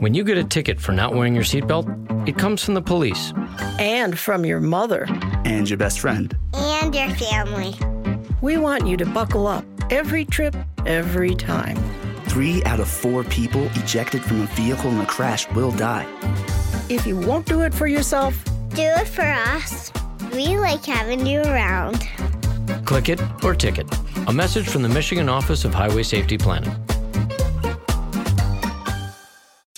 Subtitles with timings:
[0.00, 1.86] When you get a ticket for not wearing your seatbelt,
[2.26, 3.34] it comes from the police.
[3.78, 5.06] And from your mother.
[5.44, 6.34] And your best friend.
[6.54, 7.74] And your family.
[8.40, 11.76] We want you to buckle up every trip, every time.
[12.24, 16.06] Three out of four people ejected from a vehicle in a crash will die.
[16.88, 19.92] If you won't do it for yourself, do it for us.
[20.32, 22.08] We like having you around.
[22.86, 23.86] Click it or ticket.
[24.28, 26.74] A message from the Michigan Office of Highway Safety Planning.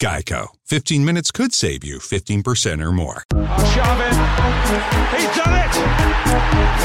[0.00, 0.48] Geico.
[0.66, 3.24] 15 minutes could save you 15% or more.
[3.32, 4.16] Sharvin.
[5.16, 5.72] He's done it.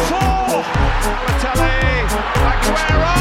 [0.07, 0.63] Four.
[1.03, 2.07] Balotelli.
[2.51, 3.15] Aguero.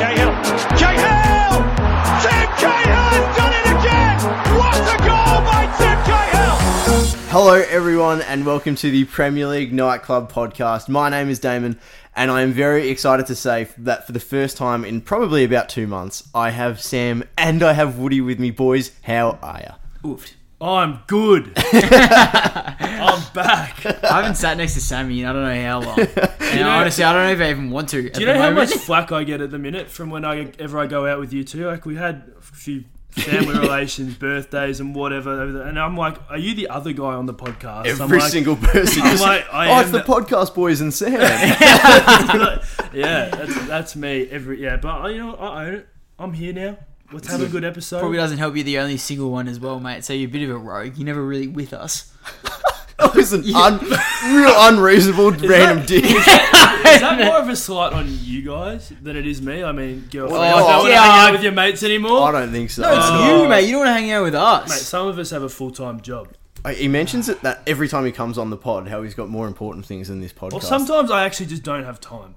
[0.00, 0.33] Cahill.
[7.36, 10.88] Hello, everyone, and welcome to the Premier League Nightclub podcast.
[10.88, 11.80] My name is Damon,
[12.14, 15.68] and I am very excited to say that for the first time in probably about
[15.68, 18.52] two months, I have Sam and I have Woody with me.
[18.52, 20.08] Boys, how are ya?
[20.08, 20.32] Oof.
[20.60, 21.52] I'm good.
[21.56, 23.84] I'm back.
[23.84, 25.98] I haven't sat next to Sammy in I don't know how long.
[26.54, 28.10] And know- honestly, I don't know if I even want to.
[28.10, 31.04] Do you know how much flack I get at the minute from whenever I go
[31.04, 31.66] out with you two?
[31.66, 36.54] Like we had a few family relations, birthdays, and whatever, and I'm like, "Are you
[36.54, 39.02] the other guy on the podcast?" I'm Every like- single person.
[39.02, 41.12] I'm like, I oh, am it's the the- podcast boys and Sam.
[42.92, 44.28] yeah, that's, that's me.
[44.30, 45.88] Every yeah, but you know, I own it.
[46.18, 46.78] I'm here now.
[47.12, 48.00] Let's have a good episode.
[48.00, 50.04] Probably doesn't help you're the only single one as well, mate.
[50.04, 50.96] So you're a bit of a rogue.
[50.96, 52.12] You're never really with us.
[52.98, 56.04] that was an un- real unreasonable random dick.
[56.04, 56.24] Is
[57.00, 59.64] that more of a slight on you guys than it is me?
[59.64, 62.22] I mean, girlfriend, I don't want to yeah, hang I- out with your mates anymore.
[62.28, 62.82] I don't think so.
[62.82, 63.42] No, it's Oh.
[63.42, 63.64] you, mate.
[63.66, 64.68] You don't want to hang out with us.
[64.68, 66.28] Mate, some of us have a full time job.
[66.64, 69.28] Uh, He mentions it that every time he comes on the pod, how he's got
[69.28, 70.52] more important things than this podcast.
[70.52, 72.36] Well, sometimes I actually just don't have time.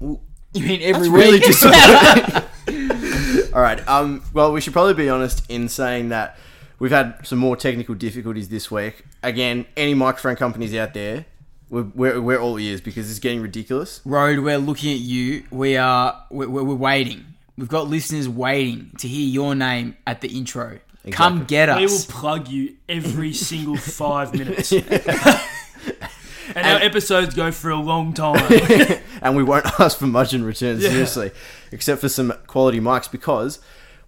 [0.00, 0.18] you
[0.54, 1.12] mean every That's week?
[1.24, 1.38] really
[2.70, 3.52] disappointing.
[3.54, 3.86] All right.
[3.88, 4.22] Um.
[4.32, 6.38] Well, we should probably be honest in saying that
[6.78, 9.04] we've had some more technical difficulties this week.
[9.22, 11.26] Again, any microphone companies out there,
[11.68, 14.00] we're, we're, we're all ears because it's getting ridiculous.
[14.04, 15.44] Rode, we're looking at you.
[15.50, 16.24] We are.
[16.30, 17.24] We're, we're waiting.
[17.58, 20.78] We've got listeners waiting to hear your name at the intro.
[21.10, 21.78] Come get us.
[21.78, 24.72] We will plug you every single five minutes.
[26.54, 28.44] and our episodes go for a long time.
[29.22, 30.90] and we won't ask for much in return, Yeah.
[30.90, 31.30] seriously,
[31.72, 33.60] except for some quality mics because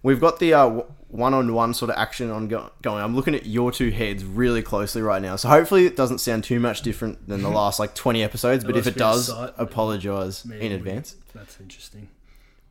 [0.03, 3.03] we've got the uh, one-on-one sort of action on go- going.
[3.03, 6.43] I'm looking at your two heads really closely right now, so hopefully it doesn't sound
[6.43, 8.63] too much different than the last like 20 episodes.
[8.63, 9.53] But if it does, sight.
[9.57, 11.15] apologise Me in and advance.
[11.33, 12.09] That's interesting.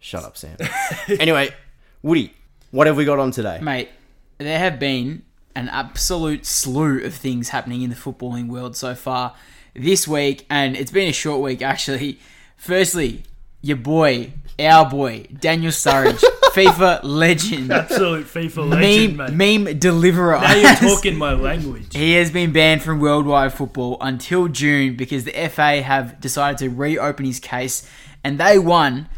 [0.00, 0.56] Shut up, Sam.
[1.08, 1.50] anyway,
[2.02, 2.32] Woody,
[2.70, 3.58] what have we got on today?
[3.60, 3.88] Mate,
[4.38, 5.22] there have been
[5.56, 9.34] an absolute slew of things happening in the footballing world so far
[9.74, 12.20] this week, and it's been a short week actually.
[12.56, 13.24] Firstly,
[13.62, 19.30] your boy, our boy, Daniel Sturridge, FIFA legend, Absolute FIFA legend, mate.
[19.32, 20.40] meme, meme deliverer.
[20.40, 21.94] Now you're talking my language.
[21.94, 26.68] He has been banned from worldwide football until June because the FA have decided to
[26.68, 27.88] reopen his case,
[28.24, 29.08] and they won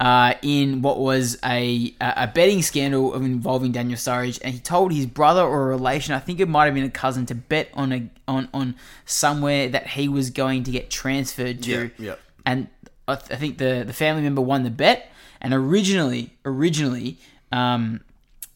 [0.00, 5.06] uh, in what was a a betting scandal involving Daniel Sturridge, and he told his
[5.06, 7.92] brother or a relation, I think it might have been a cousin, to bet on
[7.92, 8.74] a on on
[9.04, 12.14] somewhere that he was going to get transferred to, Yeah, yeah.
[12.46, 12.68] and
[13.08, 15.10] I, th- I think the the family member won the bet,
[15.40, 17.18] and originally originally.
[17.50, 18.00] Um,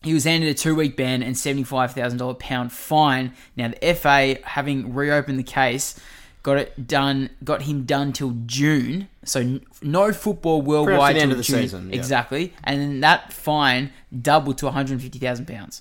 [0.05, 3.33] he was handed a two week ban and $75,000 pound fine.
[3.57, 5.95] Now, the FA, having reopened the case,
[6.43, 9.07] got it done, got him done till June.
[9.25, 11.63] So, n- no football worldwide the end till of the June.
[11.63, 11.95] season, yeah.
[11.95, 12.53] Exactly.
[12.65, 15.81] And then that fine doubled to £150,000.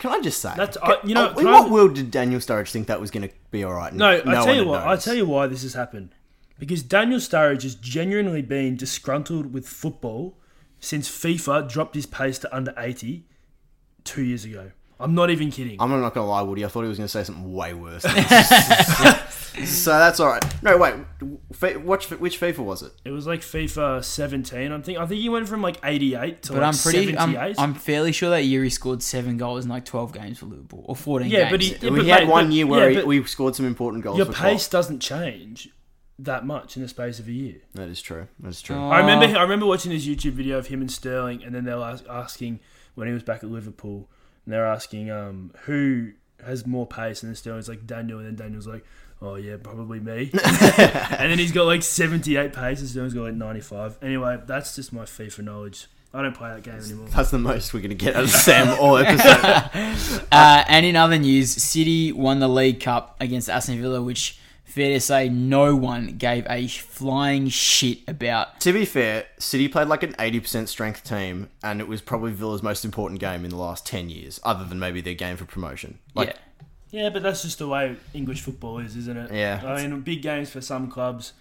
[0.00, 0.52] Can I just say?
[0.56, 3.12] That's- I- you know, in can I- what world did Daniel Sturridge think that was
[3.12, 3.92] going to be all right?
[3.92, 4.82] No, I tell you one what.
[4.82, 5.04] I knows.
[5.04, 6.08] tell you why this has happened.
[6.60, 10.38] Because Daniel Sturridge has genuinely been disgruntled with football
[10.78, 13.24] since FIFA dropped his pace to under eighty
[14.04, 14.70] two years ago.
[15.00, 15.78] I'm not even kidding.
[15.80, 16.62] I'm not gonna lie, Woody.
[16.64, 18.02] I thought he was gonna say something way worse.
[19.64, 20.62] so that's all right.
[20.62, 20.94] No, wait.
[21.54, 22.92] Fi- Which which FIFA was it?
[23.06, 24.70] It was like FIFA 17.
[24.72, 27.16] I think I think he went from like 88 to But like I'm pretty.
[27.16, 27.56] I'm, 78.
[27.58, 30.84] I'm fairly sure that year he scored seven goals in like 12 games for Liverpool
[30.86, 31.50] or 14 Yeah, games.
[31.50, 33.56] but he- Yeah, we but had mate, one but- year where yeah, he- we scored
[33.56, 34.18] some important goals.
[34.18, 34.72] Your for pace Klopp.
[34.82, 35.70] doesn't change
[36.24, 37.56] that much in the space of a year.
[37.74, 38.28] That is true.
[38.40, 38.76] That is true.
[38.76, 38.90] Oh.
[38.90, 41.74] I remember I remember watching his YouTube video of him and Sterling, and then they
[41.74, 42.60] were ask, asking
[42.94, 44.08] when he was back at Liverpool,
[44.44, 46.12] and they're asking um, who
[46.44, 48.84] has more pace, and then Sterling's like Daniel, and then Daniel's like,
[49.22, 53.22] oh yeah, probably me, and then he's got like seventy eight pace, and Sterling's got
[53.22, 53.96] like ninety five.
[54.02, 55.88] Anyway, that's just my FIFA knowledge.
[56.12, 57.06] I don't play that game anymore.
[57.08, 60.20] That's the most we're gonna get out of Sam all episode.
[60.32, 64.39] Uh, and in other news, City won the League Cup against Aston Villa, which
[64.70, 68.60] fair to say no one gave a flying shit about.
[68.60, 72.62] to be fair, City played like an 80% strength team, and it was probably Villa's
[72.62, 75.98] most important game in the last 10 years, other than maybe their game for promotion.
[76.14, 76.36] Like,
[76.90, 79.32] Yeah, but that's just the way English football is, isn't it?
[79.32, 79.62] Yeah.
[79.64, 81.32] I mean, big games for some clubs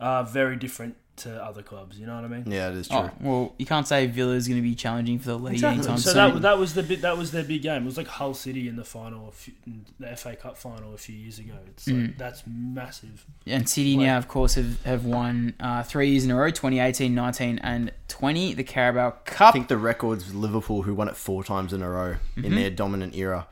[0.00, 1.98] are very different to other clubs.
[1.98, 2.44] You know what I mean?
[2.50, 2.96] yeah, it is true.
[2.98, 5.78] Oh, well, you can't say Villa is going to be challenging for the league Exactly.
[5.80, 6.14] anytime So soon.
[6.14, 7.02] So that, that was the bit.
[7.02, 7.82] That was their big game.
[7.82, 10.96] It was like Hull City in the final, few, in the FA Cup final a
[10.98, 11.52] few years ago.
[11.68, 12.18] It's like, Mm.
[12.18, 13.26] that's massive.
[13.46, 16.50] And City Like- now, of course, have, have won uh, three years in a row
[16.50, 19.48] 2018, 19, and 20, the Carabao Cup.
[19.48, 22.42] I think the record's with Liverpool, who won it four times in a row in
[22.44, 22.54] Mhm.
[22.54, 23.46] their dominant era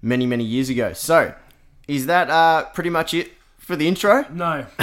[0.00, 0.92] many, many years ago.
[0.94, 1.34] So,
[1.86, 3.32] is that uh, pretty much it
[3.62, 4.26] for the intro?
[4.30, 4.62] No.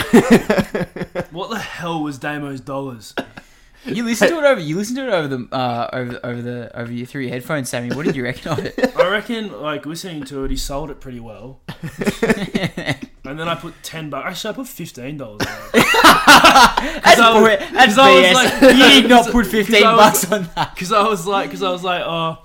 [1.31, 3.13] what the hell was Damo's dollars?
[3.85, 4.59] You listened to it over.
[4.59, 7.69] You listened to it over the uh, over over the over your through your headphones,
[7.69, 7.95] Sammy.
[7.95, 8.95] What did you reckon of it?
[8.97, 11.61] I reckon, like listening to it, he sold it pretty well.
[11.69, 14.27] and then I put ten bucks.
[14.27, 15.47] Actually, I put fifteen dollars.
[15.71, 18.77] That's bull- that's BS.
[18.77, 20.73] You did not put 15 bucks on that.
[20.73, 22.37] Because I was like, because I was like, oh,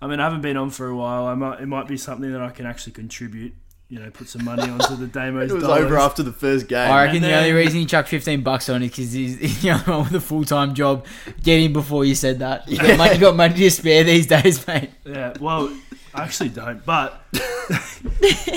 [0.00, 1.26] I mean, I haven't been on for a while.
[1.26, 3.54] I might, it might be something that I can actually contribute.
[3.88, 5.84] You know, put some money onto the Damo's It was dollars.
[5.84, 6.90] over after the first game.
[6.90, 9.62] I reckon And the only reason he chucked 15 bucks on it because he's, he's
[9.62, 11.06] the only one with a full time job.
[11.42, 12.68] Get him before you said that.
[12.68, 14.90] You got, money, you got money to spare these days, mate.
[15.04, 15.72] Yeah, well,
[16.14, 16.84] I actually don't.
[16.84, 17.22] But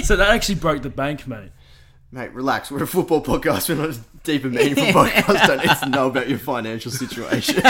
[0.03, 1.51] so that actually broke the bank, mate.
[2.11, 2.71] Mate, relax.
[2.71, 3.69] We're a football podcast.
[3.69, 5.45] We're not a deep and meaningful podcast.
[5.45, 7.61] Don't need to know about your financial situation.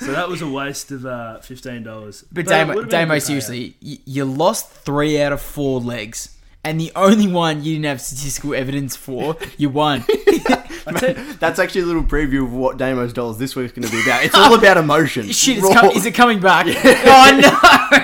[0.00, 2.24] So that was a waste of uh, fifteen dollars.
[2.32, 6.36] But Damo, Damo seriously, you, you lost three out of four legs.
[6.64, 10.04] And the only one you didn't have statistical evidence for, you won.
[10.86, 14.24] That's actually a little preview of what Damo's Dollars this week's going to be about.
[14.24, 15.30] It's all about emotion.
[15.30, 16.66] Shit, it's com- is it coming back?
[16.66, 17.50] Oh no!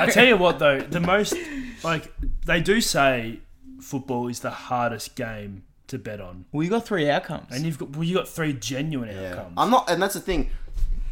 [0.02, 1.34] I tell you what, though, the most
[1.82, 2.12] like
[2.46, 3.40] they do say
[3.80, 7.46] football is the hardest game to bet on, Well, you got three outcomes.
[7.50, 9.54] and you've got well, you got three genuine outcomes.
[9.56, 10.50] I'm not, and that's the thing.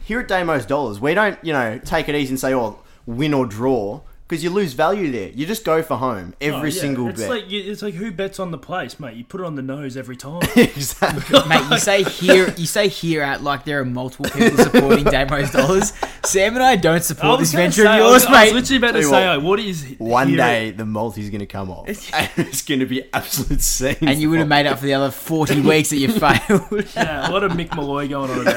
[0.05, 3.33] Here at Damo's Dollars, we don't, you know, take it easy and say, oh, win
[3.35, 4.01] or draw,
[4.33, 5.29] because you lose value there.
[5.29, 6.81] You just go for home every Oh, yeah.
[6.81, 7.29] single it's bet.
[7.29, 9.15] Like, it's like who bets on the place, mate?
[9.15, 10.41] You put it on the nose every time.
[10.57, 11.39] exactly.
[11.49, 15.51] Mate, you say here, you say here at like there are multiple people supporting Damo's
[15.51, 15.93] dollars.
[16.25, 18.39] Sam and I don't support was this venture say- of I was- yours, I was
[18.53, 18.55] mate.
[18.55, 21.47] literally about to say, what, like, what is One here- day the multi's going to
[21.47, 21.87] come off.
[22.15, 23.99] and it's going to be absolute scenes.
[24.01, 26.87] And you would have made up for the other forty weeks that you failed.
[26.97, 28.41] Yeah, a lot of Mick Molloy going on.
[28.41, 28.57] About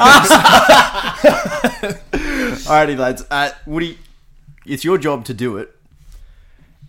[2.66, 3.26] Alrighty, lads.
[3.30, 3.98] Uh, Woody,
[4.66, 5.76] it's your job to do it.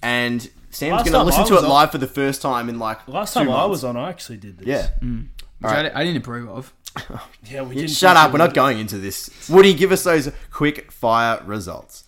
[0.02, 2.06] And Sam's Last going to time listen I to was it on- live for the
[2.06, 3.70] first time in like Last two time I months.
[3.70, 4.66] was on, I actually did this.
[4.66, 4.88] Yeah.
[5.00, 5.28] Mm.
[5.60, 6.72] Which I, I didn't approve of.
[7.44, 7.62] yeah.
[7.62, 9.48] We Yeah, didn't Shut up, we we're not going into this.
[9.48, 12.04] Woody, give us those quick fire results.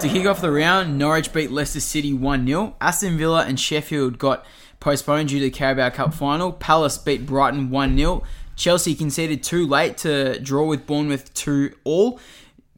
[0.00, 2.74] To kick off the round, Norwich beat Leicester City 1 0.
[2.80, 4.46] Aston Villa and Sheffield got
[4.80, 6.52] postponed due to the Carabao Cup final.
[6.52, 8.22] Palace beat Brighton 1 0.
[8.56, 12.18] Chelsea conceded too late to draw with Bournemouth 2 all.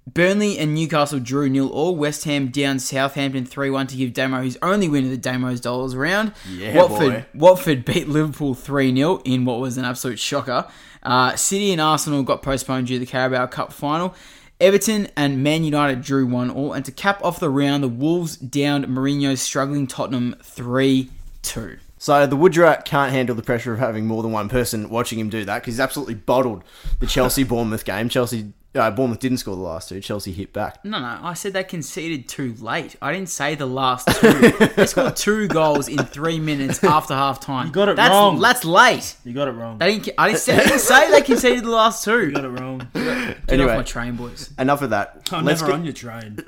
[0.06, 1.94] Burnley and Newcastle drew nil all.
[1.94, 5.60] West Ham down Southampton 3 1 to give Damo his only win of the Damo's
[5.60, 6.32] Dollars round.
[6.50, 7.24] Yeah, Watford, boy.
[7.34, 10.66] Watford beat Liverpool 3 0 in what was an absolute shocker.
[11.02, 14.14] Uh, City and Arsenal got postponed due to the Carabao Cup final.
[14.60, 16.72] Everton and Man United drew 1 all.
[16.72, 21.10] And to cap off the round, the Wolves downed Mourinho's struggling Tottenham 3
[21.42, 21.78] 2.
[21.98, 25.28] So the Woodrat can't handle the pressure of having more than one person watching him
[25.28, 26.64] do that because he's absolutely bottled
[26.98, 28.08] the Chelsea Bournemouth game.
[28.08, 30.00] Chelsea uh, Bournemouth didn't score the last two.
[30.00, 30.84] Chelsea hit back.
[30.84, 32.96] No, no, I said they conceded too late.
[33.02, 34.32] I didn't say the last two.
[34.76, 37.66] they scored two goals in three minutes after half time.
[37.66, 38.40] You got it that's, wrong.
[38.40, 39.16] That's late.
[39.24, 39.78] You got it wrong.
[39.78, 42.26] They didn't, I, didn't say, I didn't say they conceded the last two.
[42.26, 42.88] You got it wrong.
[42.94, 43.72] Get Anyway.
[43.72, 44.50] off my train, boys.
[44.58, 45.28] Enough of that.
[45.32, 46.38] I'm Let's never get, on your train.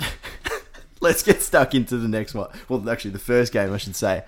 [1.01, 2.49] let's get stuck into the next one.
[2.69, 4.25] Well, actually, the first game, I should say.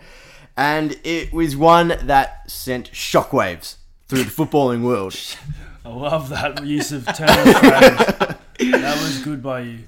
[0.56, 3.76] And it was one that sent shockwaves
[4.08, 5.14] through the footballing world.
[5.86, 7.46] I love that use of term of.
[8.58, 9.78] That was good by you.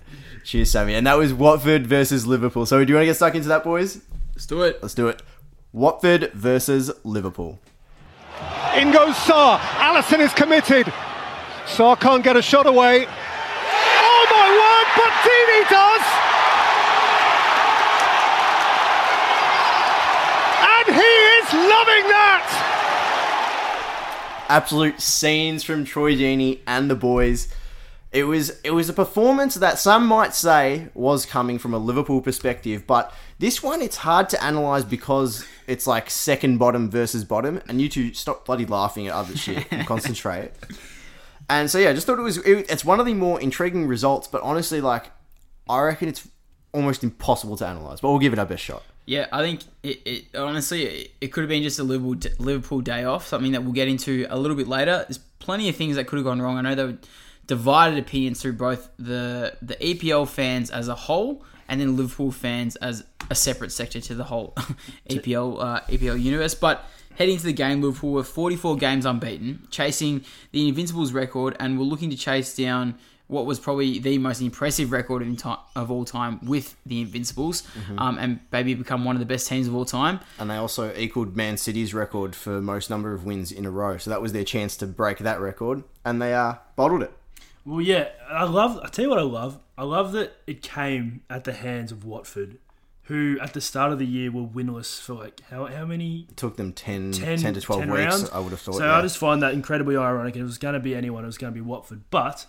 [0.44, 0.94] Cheers, Sammy.
[0.94, 2.66] And that was Watford versus Liverpool.
[2.66, 4.00] So do you want to get stuck into that, boys?
[4.32, 4.78] Let's do it.
[4.80, 5.22] Let's do it.
[5.72, 7.58] Watford versus Liverpool.
[8.76, 9.58] In goes Sarr.
[9.58, 10.86] Alisson is committed.
[11.66, 13.08] Sarr can't get a shot away.
[13.08, 16.04] Oh my word, but Deeney does!
[20.62, 22.67] And he is loving that!
[24.48, 27.48] Absolute scenes from Troy Deeney and the boys.
[28.10, 32.22] It was it was a performance that some might say was coming from a Liverpool
[32.22, 37.60] perspective, but this one it's hard to analyze because it's like second bottom versus bottom,
[37.68, 40.52] and you two stop bloody laughing at other shit and concentrate.
[41.50, 43.86] And so yeah, I just thought it was it, it's one of the more intriguing
[43.86, 45.10] results, but honestly, like
[45.68, 46.26] I reckon it's
[46.72, 48.00] almost impossible to analyze.
[48.00, 48.82] But we'll give it our best shot.
[49.08, 52.82] Yeah, I think it, it honestly it, it could have been just a Liverpool Liverpool
[52.82, 55.06] day off, something that we'll get into a little bit later.
[55.08, 56.58] There's plenty of things that could have gone wrong.
[56.58, 56.98] I know there were
[57.46, 62.76] divided opinions through both the the EPL fans as a whole and then Liverpool fans
[62.76, 64.52] as a separate sector to the whole
[65.08, 66.54] EPL uh, EPL universe.
[66.54, 66.84] But
[67.14, 70.22] heading to the game, Liverpool were 44 games unbeaten, chasing
[70.52, 72.98] the Invincibles record, and were looking to chase down
[73.28, 77.62] what was probably the most impressive record in time, of all time with the Invincibles,
[77.62, 78.00] Mhm.
[78.00, 80.18] um, and maybe become one of the best teams of all time.
[80.38, 83.98] And they also equaled Man City's record for most number of wins in a row.
[83.98, 87.12] So that was their chance to break that record, and they uh, bottled it.
[87.66, 88.80] Well, yeah, I love.
[88.82, 89.58] I tell you what, I love.
[89.76, 92.56] I love that it came at the hands of Watford,
[93.04, 96.26] who at the start of the year were winless for like how how many?
[96.30, 98.30] It took them 10, 10, 10 to 12 10 weeks, rounds.
[98.30, 98.76] I would have thought.
[98.76, 98.96] So yeah.
[98.96, 100.34] I just find that incredibly ironic.
[100.34, 102.04] It was going to be anyone, it was going to be Watford.
[102.10, 102.46] But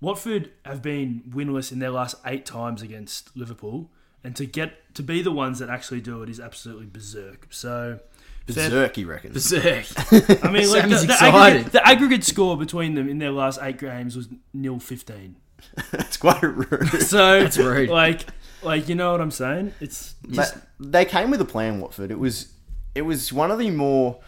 [0.00, 3.90] Watford have been winless in their last eight times against Liverpool,
[4.22, 7.46] and to get to be the ones that actually do it is absolutely berserk.
[7.50, 8.00] So.
[8.46, 9.34] Berserk, he reckons.
[9.34, 9.86] Berserk.
[10.44, 13.78] I mean, like the, the, aggregate, the aggregate score between them in their last eight
[13.78, 15.36] games was nil fifteen.
[15.90, 16.88] That's quite rude.
[17.02, 17.88] So That's rude.
[17.88, 18.26] Like,
[18.62, 19.74] like you know what I'm saying?
[19.80, 22.10] It's just But they came with a plan, Watford.
[22.10, 22.52] It was
[22.94, 24.20] it was one of the more,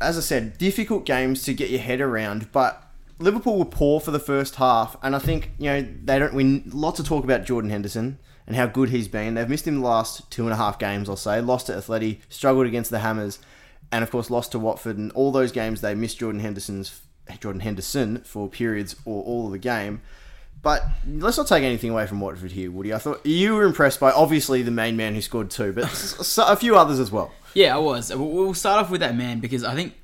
[0.00, 2.52] as I said, difficult games to get your head around.
[2.52, 2.82] But
[3.18, 6.70] Liverpool were poor for the first half, and I think you know they don't win.
[6.72, 9.34] Lots of talk about Jordan Henderson and how good he's been.
[9.34, 11.40] They've missed him the last two and a half games, I'll say.
[11.40, 13.38] Lost to Atleti, struggled against the Hammers,
[13.90, 14.98] and of course lost to Watford.
[14.98, 17.00] And all those games they missed Jordan Henderson's
[17.40, 20.02] Jordan Henderson for periods or all of the game.
[20.62, 22.92] But let's not take anything away from Watford here, Woody.
[22.92, 25.84] I thought you were impressed by obviously the main man who scored two, but
[26.38, 27.32] a few others as well.
[27.54, 28.14] Yeah, I was.
[28.14, 29.94] We'll we'll start off with that man because I think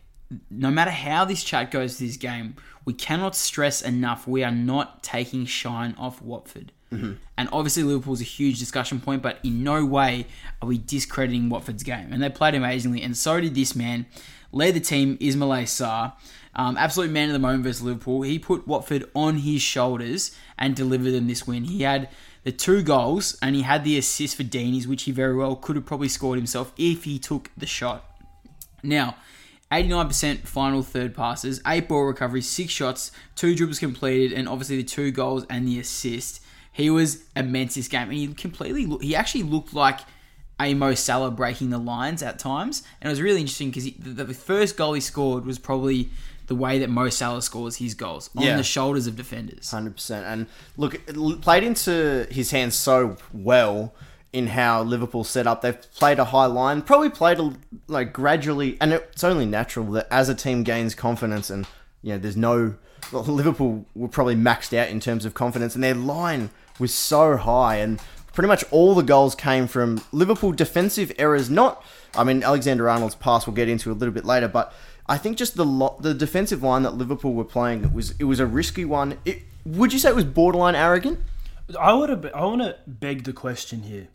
[0.50, 4.50] no matter how this chat goes to this game, we cannot stress enough we are
[4.50, 6.72] not taking shine off Watford.
[6.92, 7.16] Mhm.
[7.38, 10.26] And obviously, Liverpool's a huge discussion point, but in no way
[10.60, 12.12] are we discrediting Watford's game.
[12.12, 14.06] And they played amazingly, and so did this man.
[14.52, 16.12] Led the team, Ismail Sarr.
[16.54, 18.22] Um, absolute man of the moment versus Liverpool.
[18.22, 21.64] He put Watford on his shoulders and delivered them this win.
[21.64, 22.10] He had
[22.44, 25.76] the two goals and he had the assist for Deeney's, which he very well could
[25.76, 28.04] have probably scored himself if he took the shot.
[28.82, 29.16] Now,
[29.72, 34.82] 89% final third passes, 8 ball recoveries, 6 shots, 2 dribbles completed, and obviously the
[34.84, 36.42] 2 goals and the assist.
[36.72, 40.00] He was immense this game, and he completely look, he actually looked like
[40.60, 44.24] a Mo Salah breaking the lines at times, and it was really interesting because the,
[44.24, 46.10] the first goal he scored was probably
[46.48, 48.56] the way that Mo Salah scores his goals on Yeah.
[48.56, 49.70] the shoulders of defenders.
[49.70, 50.26] Hundred percent.
[50.26, 53.94] And look, it played into his hands so well
[54.32, 55.60] in how Liverpool set up.
[55.60, 57.52] They've played a high line, probably played a,
[57.86, 61.66] like gradually, and it's only natural that as a team gains confidence, and
[62.02, 62.76] you know, there's no
[63.12, 67.36] well, Liverpool were probably maxed out in terms of confidence, and their line was so
[67.36, 68.00] high, and
[68.32, 71.50] pretty much all the goals came from Liverpool defensive errors.
[71.50, 71.84] Not,
[72.14, 74.72] I mean, Alexander Arnold's pass we'll get into a little bit later, but
[75.06, 78.24] I think just the lo- the defensive line that Liverpool were playing it was it
[78.24, 79.18] was a risky one.
[79.24, 81.20] It, would you say it was borderline arrogant?
[81.78, 84.08] I would have, I want to beg the question here.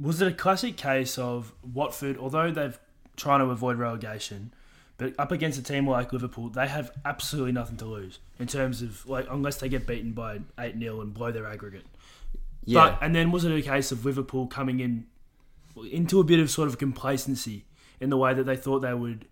[0.00, 2.78] Was it a classic case of Watford, although they've
[3.16, 4.54] trying to avoid relegation,
[4.96, 8.80] but up against a team like Liverpool, they have absolutely nothing to lose in terms
[8.80, 11.86] of like unless they get beaten by eight 0 and blow their aggregate.
[12.64, 12.90] Yeah.
[12.90, 15.06] But and then was it a case of Liverpool coming in
[15.92, 17.64] into a bit of sort of complacency
[18.00, 19.26] in the way that they thought they would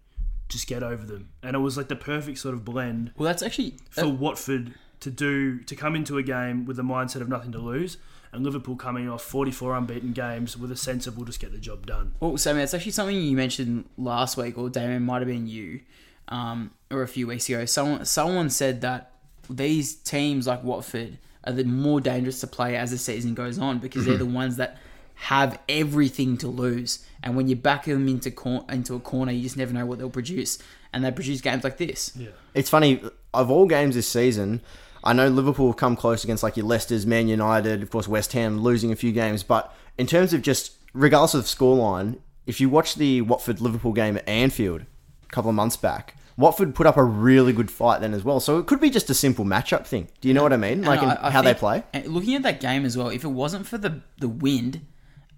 [0.49, 3.13] just get over them, and it was like the perfect sort of blend.
[3.17, 6.83] Well, that's actually for uh, Watford to do to come into a game with the
[6.83, 7.99] mindset of nothing to lose,
[8.33, 11.59] and Liverpool coming off 44 unbeaten games with a sense of we'll just get the
[11.59, 12.13] job done.
[12.21, 15.81] Well, Sammy, it's actually something you mentioned last week, or Damien might have been you,
[16.29, 17.65] um, or a few weeks ago.
[17.67, 19.13] Someone someone said that
[19.49, 23.79] these teams like Watford are the more dangerous to play as the season goes on
[23.79, 24.19] because they're Mhm.
[24.19, 24.79] the ones that
[25.15, 29.43] have everything to lose, and when you back them into cor- into a corner, you
[29.43, 30.59] just never know what they'll produce,
[30.93, 32.13] and they produce games like this.
[32.17, 32.29] Yeah.
[32.55, 33.01] It's funny
[33.33, 34.61] of all games this season.
[35.07, 38.33] I know Liverpool have come close against like your Leicester's, Man United, of course West
[38.33, 42.69] Ham losing a few games, but in terms of just regardless of scoreline, if you
[42.69, 46.97] watch the Watford Liverpool game at Anfield a couple of months back, Watford put up
[46.97, 48.41] a really good fight then as well.
[48.41, 50.09] So it could be just a simple matchup thing.
[50.21, 50.83] Do you know what I mean?
[50.83, 51.83] Like I- I how they play.
[52.05, 54.83] Looking at that game as well, if it wasn't for the the wind,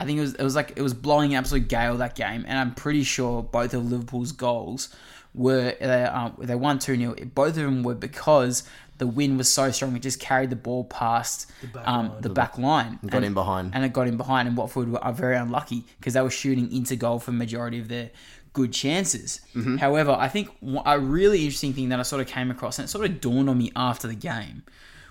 [0.01, 2.45] I think it was it was like it was blowing an absolute gale that game,
[2.49, 4.95] and I'm pretty sure both of Liverpool's goals
[5.35, 8.65] were they uh, they won two 0 Both of them were because
[8.99, 12.21] the wind was so strong it just carried the ball past the back um, line.
[12.21, 13.73] the back line, Got in behind.
[13.75, 14.49] and it got in behind.
[14.49, 17.89] And Watford were- are very unlucky because they were shooting into goal for majority of
[17.89, 18.11] their
[18.53, 19.41] good chances.
[19.55, 19.77] Mm-hmm.
[19.77, 20.51] However, I think
[20.85, 23.49] a really interesting thing that I sort of came across, and it sort of dawned
[23.49, 24.63] on me after the game,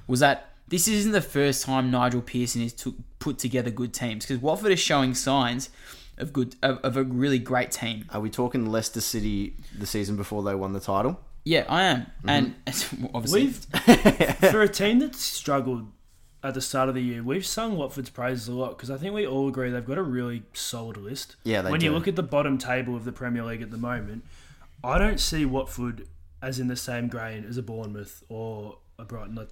[0.06, 4.26] was that this isn't the first time Nigel Pearson has took, put together good teams
[4.26, 5.70] because Watford is showing signs
[6.18, 8.06] of good of, of a really great team.
[8.10, 11.20] Are we talking Leicester City the season before they won the title?
[11.48, 12.30] Yeah, I am, Mm-hmm.
[12.30, 12.56] and
[13.14, 13.56] obviously We've
[14.52, 15.88] for a team that's struggled
[16.44, 19.14] at the start of the year, we've sung Watford's praises a lot because I think
[19.14, 21.36] we all agree they've got a really solid list.
[21.44, 23.78] Yeah, they When you look at the bottom table of the Premier League at the
[23.78, 24.24] moment,
[24.84, 26.08] I don't see Watford
[26.42, 29.50] as in the same grain as a Bournemouth or a Brighton that,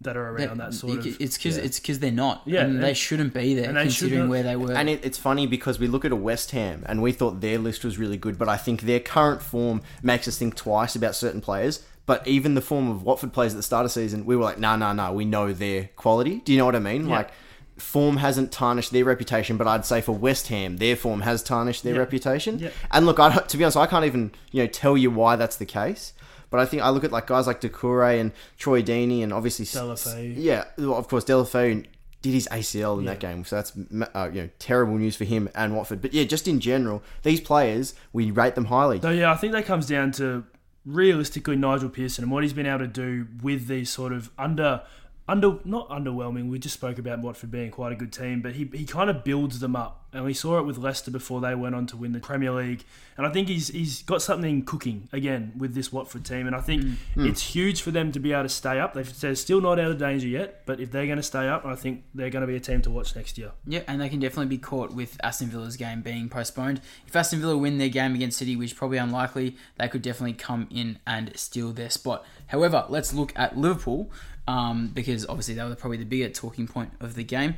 [0.00, 1.20] that are around that sort you- of.
[1.20, 2.42] it's because it's because they're not.
[2.46, 4.72] Yeah, and they shouldn't be there and should considering not- where they were.
[4.72, 7.58] And it, it's funny because we look at a West Ham and we thought their
[7.58, 11.14] list was really good, but I think their current form makes us think twice about
[11.16, 11.82] certain players.
[12.06, 14.42] But even the form of Watford players at the start of the season, we were
[14.44, 16.36] like, nah, nah, nah, we know their quality.
[16.44, 17.06] Do you know what I mean?
[17.08, 17.16] Yeah.
[17.16, 17.30] Like,
[17.76, 21.84] form hasn't tarnished their reputation, but I'd say for West Ham, their form has tarnished
[21.84, 22.00] their Yeah.
[22.00, 22.58] reputation.
[22.60, 22.70] Yeah.
[22.90, 25.56] And look, I, to be honest, I can't even you know tell you why that's
[25.56, 26.12] the case.
[26.50, 29.66] But I think I look at like guys like Doucouré and Troy Deeney and obviously
[29.66, 30.34] Deulofeu.
[30.36, 31.86] Yeah, well, of course Deulofeu
[32.20, 33.72] did his ACL in that game, so that's
[34.14, 36.02] uh, you know terrible news for him and Watford.
[36.02, 39.00] But yeah, just in general, these players we rate them highly.
[39.00, 40.44] So yeah, I think that comes down to
[40.84, 44.82] realistically Nigel Pearson and what he's been able to do with these sort of under
[45.28, 46.48] under not underwhelming.
[46.48, 49.24] We just spoke about Watford being quite a good team, but he, he kind of
[49.24, 52.12] builds them up, and we saw it with Leicester before they went on to win
[52.12, 52.84] the Premier League.
[53.18, 56.60] And I think he's he's got something cooking again with this Watford team, and I
[56.60, 56.96] think mm.
[57.14, 57.28] Mm.
[57.28, 58.94] it's huge for them to be able to stay up.
[58.94, 61.66] They've, they're still not out of danger yet, but if they're going to stay up,
[61.66, 63.52] I think they're going to be a team to watch next year.
[63.66, 66.80] Yeah, and they can definitely be caught with Aston Villa's game being postponed.
[67.06, 70.34] If Aston Villa win their game against City, which is probably unlikely, they could definitely
[70.34, 72.24] come in and steal their spot.
[72.46, 74.10] However, let's look at Liverpool
[74.48, 77.54] um, because obviously they were probably the bigger talking point of the game.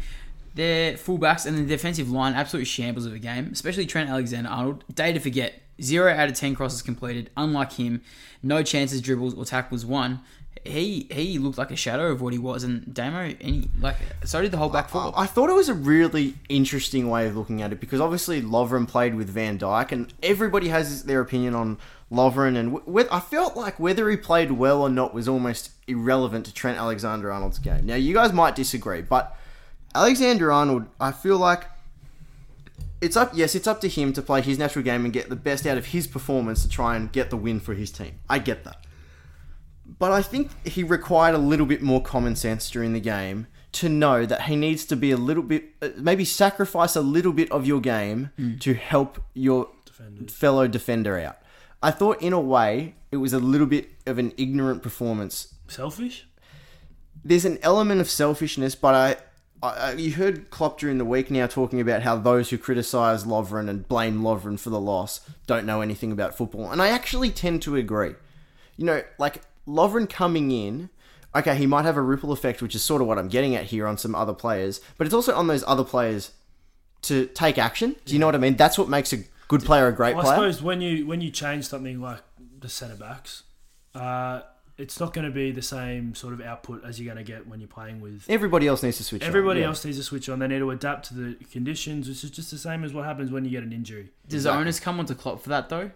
[0.57, 4.85] Their fullbacks and the defensive line absolute shambles of a game, especially Trent Alexander-Arnold.
[4.93, 7.31] Day to forget, zero out of ten crosses completed.
[7.37, 8.03] Unlike him,
[8.43, 10.21] no chances, dribbles, or tackles won.
[10.65, 14.43] He he looked like a shadow of what he was, and Damo, any like so
[14.43, 15.13] did the whole back four.
[15.17, 18.87] I thought it was a really interesting way of looking at it because obviously Lovren
[18.87, 21.79] played with Van Dijk, and everybody has their opinion on
[22.13, 26.47] Lovren, and wh- I felt like whether he played well or not was almost irrelevant
[26.47, 27.87] to Trent Alexander-Arnold's game.
[27.87, 29.37] Now you guys might disagree, but
[29.95, 31.65] Alexander-Arnold, I feel like
[33.01, 33.33] it's up.
[33.35, 35.79] Yes, it's up to him to play his natural game and get the best out
[35.79, 38.21] of his performance to try and get the win for his team.
[38.29, 38.85] I get that.
[39.99, 43.89] But I think he required a little bit more common sense during the game to
[43.89, 47.51] know that he needs to be a little bit, uh, maybe sacrifice a little bit
[47.51, 49.69] of your game to help your
[50.29, 51.39] fellow defender out.
[51.83, 55.55] I thought, in a way, it was a little bit of an ignorant performance.
[55.71, 56.27] Selfish.
[57.25, 59.17] There's an element of selfishness, but I.
[59.63, 63.25] I, I- you heard Klopp during the week now talking about how those who criticise
[63.25, 67.31] Lovren and blame Lovren for the loss don't know anything about football, and I actually
[67.31, 68.15] tend to agree.
[68.79, 70.89] You know, like Lovren coming in,
[71.37, 73.65] okay, he might have a ripple effect, which is sort of what I'm getting at
[73.67, 76.31] here on some other players, but it's also on those other players
[77.03, 77.97] to take action.
[78.07, 78.57] Do you know what I mean?
[78.57, 80.53] That's what makes a good player a great Well, I player.
[80.53, 82.21] suppose when you when you change something like
[82.61, 83.43] the centre backs,
[83.95, 84.41] uh,
[84.81, 87.47] it's not going to be the same sort of output as you're going to get
[87.47, 88.25] when you're playing with.
[88.29, 89.23] Everybody else needs to switch.
[89.23, 89.67] on, Everybody yeah.
[89.67, 90.39] else needs to switch on.
[90.39, 93.31] They need to adapt to the conditions, which is just the same as what happens
[93.31, 94.11] when you get an injury.
[94.29, 95.91] Does the onus come onto Klopp for that though?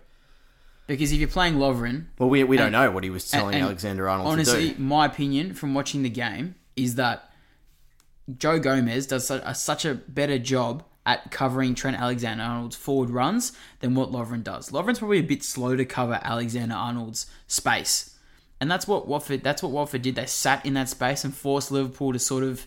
[0.86, 3.62] Because if you're playing Lovren, Well, we, we don't know what he was telling and-
[3.62, 4.82] and Alexander Arnold Honestly, to do.
[4.82, 7.30] my opinion from watching the game is that
[8.38, 13.10] Joe Gomez does such a, such a better job at covering Trent Alexander Arnold's forward
[13.10, 14.70] runs than what Lovren does.
[14.70, 18.13] Lovren's probably a bit slow to cover Alexander Arnold's space,
[18.60, 20.14] and that's what Watford that's what Watford did.
[20.14, 22.66] They sat in that space and forced Liverpool to sort of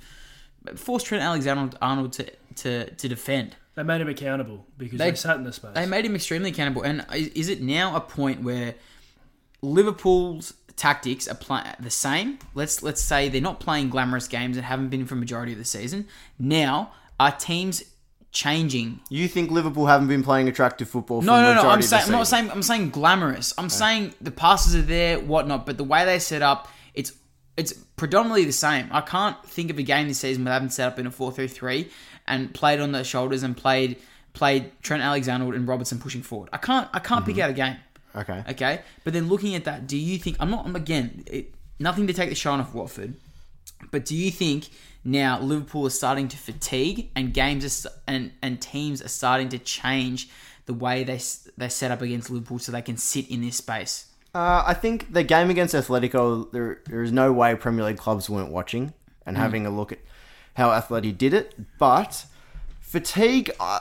[0.76, 3.56] force Trent Alexander Arnold to to, to defend.
[3.76, 5.76] They made him accountable because They- they, sat in the space.
[5.76, 6.82] They made him extremely accountable.
[6.82, 8.74] And is, is it now a point where
[9.62, 12.40] Liverpool's tactics are the same?
[12.56, 15.66] Let's let's say they're not playing glamorous games and haven't been for majority of the
[15.66, 16.08] season.
[16.40, 17.84] Now are teams
[18.32, 19.00] changing?
[19.10, 21.22] You think Liverpool haven't been playing attractive football?
[21.22, 21.70] For No, the no, no.
[21.70, 23.54] I'm saying I'm not saying I'm saying glamorous.
[23.58, 25.66] I'm saying the passes are there, whatnot.
[25.66, 27.14] But the way they set up, it's
[27.56, 28.88] it's predominantly the same.
[28.92, 31.12] I can't think of a game this season where they haven't set up in a
[31.12, 31.90] 4-3-3
[32.28, 33.98] and played on their shoulders and played
[34.34, 36.50] played Trent Alexander and Robertson pushing forward.
[36.54, 37.44] I can't I can't pick mm-hmm.
[37.44, 37.78] out a game.
[38.16, 38.44] Okay.
[38.50, 42.08] Okay, but then looking at that, do you think I'm not I'm again it, nothing
[42.08, 43.16] to take the shine off Watford,
[43.92, 44.70] but do you think
[45.04, 49.58] now Liverpool is starting to fatigue and games are, and and teams are starting to
[49.60, 50.30] change
[50.66, 51.20] the way they
[51.58, 54.08] they set up against Liverpool so they can sit in this space?
[54.36, 58.30] Uh, I think the game against Atletico, there, there is no way Premier League clubs
[58.30, 58.94] weren't watching
[59.26, 59.40] and Mm.
[59.40, 60.00] having a look at
[60.56, 61.56] how Atleti did it.
[61.80, 62.26] But
[62.80, 63.80] fatigue, uh,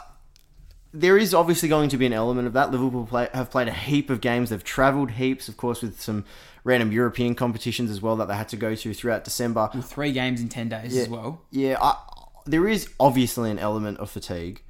[0.94, 2.70] there is obviously going to be an element of that.
[2.70, 4.50] Liverpool play, have played a heap of games.
[4.50, 6.24] They've travelled heaps, of course, with some
[6.66, 9.70] random European competitions as well that they had to go to throughout December.
[9.72, 11.40] With three games in ten days Yeah, as well.
[11.50, 11.96] Yeah, I,
[12.44, 14.62] there is obviously an element of fatigue,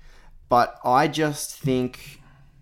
[0.50, 2.20] but I just think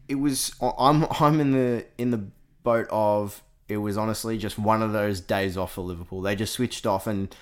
[0.09, 0.55] it was.
[0.79, 2.25] I'm I'm in the in the
[2.63, 6.21] boat of it was honestly just one of those days off for Liverpool.
[6.21, 7.35] They just switched off, and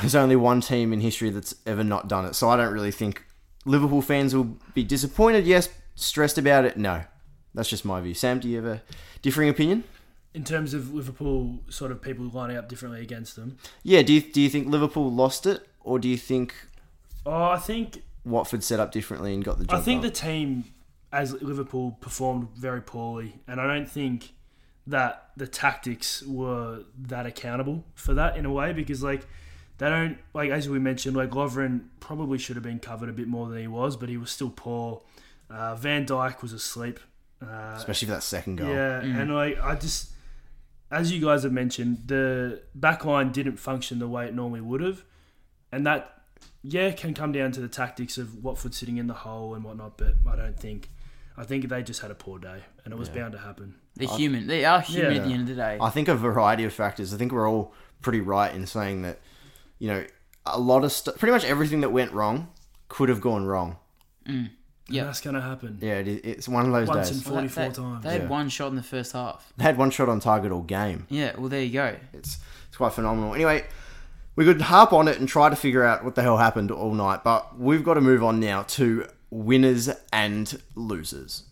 [0.00, 2.34] there's only one team in history that's ever not done it.
[2.34, 3.24] So I don't really think
[3.64, 5.46] Liverpool fans will be disappointed.
[5.46, 6.76] Yes, stressed about it.
[6.76, 7.04] No,
[7.54, 8.14] that's just my view.
[8.14, 8.82] Sam, do you have a
[9.22, 9.84] differing opinion?
[10.34, 13.56] In terms of Liverpool, sort of people lining up differently against them.
[13.82, 16.54] Yeah, do you, do you think Liverpool lost it, or do you think
[17.26, 20.10] Oh, I think Watford set up differently and got the job I think done?
[20.10, 20.64] the team,
[21.12, 24.32] as Liverpool, performed very poorly, and I don't think
[24.86, 29.26] that the tactics were that accountable for that in a way because like
[29.76, 33.28] they don't like as we mentioned like Lovren probably should have been covered a bit
[33.28, 35.02] more than he was, but he was still poor.
[35.50, 37.00] Uh, Van Dijk was asleep,
[37.42, 38.68] uh, Especially for that second goal.
[38.68, 39.20] Yeah, Mm.
[39.22, 40.10] and like I just,
[40.90, 44.80] as you guys have mentioned, the back line didn't function the way it normally would
[44.80, 45.04] have,
[45.72, 46.22] and that
[46.62, 49.96] yeah can come down to the tactics of Watford sitting in the hole and whatnot.
[49.98, 50.88] But I don't think,
[51.36, 53.16] I think they just had a poor day, and it was Yeah.
[53.16, 53.74] bound to happen.
[53.96, 54.46] They're human.
[54.46, 55.78] They are human at the end of the day.
[55.80, 57.12] I think a variety of factors.
[57.12, 59.18] I think we're all pretty right in saying that,
[59.80, 60.04] you know,
[60.46, 62.48] a lot of stuff, pretty much everything that went wrong
[62.88, 63.76] could have gone wrong.
[64.26, 64.50] Mm.
[64.88, 65.04] Yeah.
[65.04, 65.78] that's gonna happen.
[65.80, 67.18] Yeah, it, is- it's one of those Once days.
[67.18, 68.04] in 44 times.
[68.04, 68.28] They had Yeah.
[68.28, 69.52] one shot in the first half.
[69.56, 71.06] They had one shot on target all game.
[71.10, 71.96] Yeah, well, there you go.
[72.12, 73.34] It's it's quite phenomenal.
[73.34, 73.64] Anyway,
[74.36, 76.92] we could harp on it and try to figure out what the hell happened all
[76.94, 81.42] night, but we've got to move on now to winners and losers.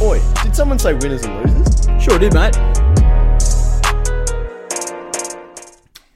[0.00, 2.02] Oi, did someone say winners and losers?
[2.02, 2.54] Sure did, mate.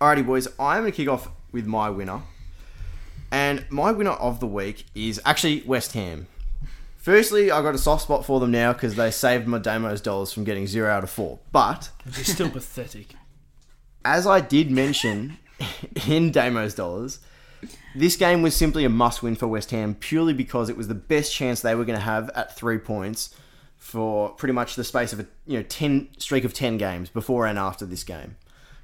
[0.00, 2.20] Alrighty, boys, I'm going to kick off with my winner.
[3.32, 6.26] And my winner of the week is actually West Ham.
[6.98, 10.32] Firstly, I got a soft spot for them now because they saved my Damos dollars
[10.32, 11.40] from getting zero out of four.
[11.50, 13.14] But is still pathetic.
[14.04, 15.38] as I did mention
[16.06, 17.20] in Damos dollars,
[17.96, 20.94] this game was simply a must win for West Ham purely because it was the
[20.94, 23.34] best chance they were going to have at three points
[23.78, 27.46] for pretty much the space of a you know ten streak of ten games before
[27.46, 28.36] and after this game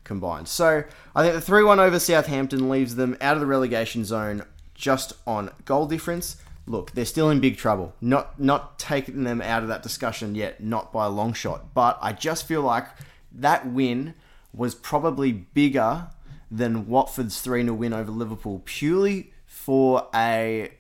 [0.09, 0.49] combined.
[0.49, 0.83] So
[1.15, 4.43] I think the three one over Southampton leaves them out of the relegation zone
[4.75, 6.37] just on goal difference.
[6.67, 7.95] Look, they're still in big trouble.
[8.01, 11.73] Not not taking them out of that discussion yet, not by a long shot.
[11.75, 12.87] But I just feel like
[13.33, 14.15] that win
[14.53, 16.09] was probably bigger
[16.51, 20.73] than Watford's 3 0 win over Liverpool purely for a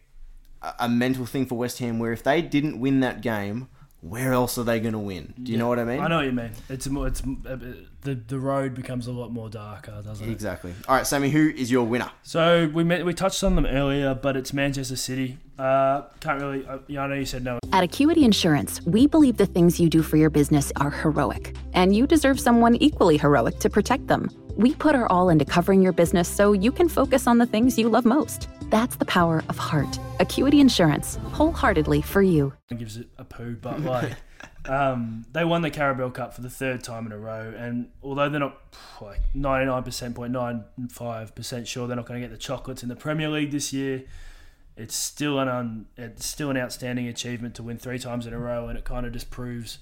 [0.79, 3.69] a mental thing for West Ham where if they didn't win that game,
[4.01, 5.35] where else are they going to win?
[5.43, 6.01] Do you know what I mean?
[6.01, 6.53] I know what you mean.
[6.69, 7.07] It's more.
[7.07, 7.59] It's uh,
[8.09, 10.33] the the road becomes a lot more darker, doesn't it?
[10.33, 10.73] Exactly.
[10.88, 12.11] All right, Sammy, who is your winner?
[12.23, 15.38] So we met, we touched on them earlier, but it's Manchester City.
[15.59, 16.66] Uh, can't really.
[16.66, 17.59] Uh, yeah, I know you said no.
[17.73, 21.94] At Acuity Insurance, we believe the things you do for your business are heroic, and
[21.94, 24.31] you deserve someone equally heroic to protect them.
[24.57, 27.79] We put our all into covering your business so you can focus on the things
[27.79, 28.49] you love most.
[28.71, 29.99] That's the power of heart.
[30.21, 32.53] Acuity Insurance, wholeheartedly for you.
[32.77, 34.12] gives it a poo, but like,
[34.68, 38.28] um, they won the Carabao Cup for the third time in a row, and although
[38.28, 38.61] they're not
[39.00, 42.38] like ninety nine percent point nine five percent sure they're not going to get the
[42.38, 44.04] chocolates in the Premier League this year,
[44.76, 48.38] it's still an un, it's still an outstanding achievement to win three times in a
[48.38, 49.78] row, and it kind of just proves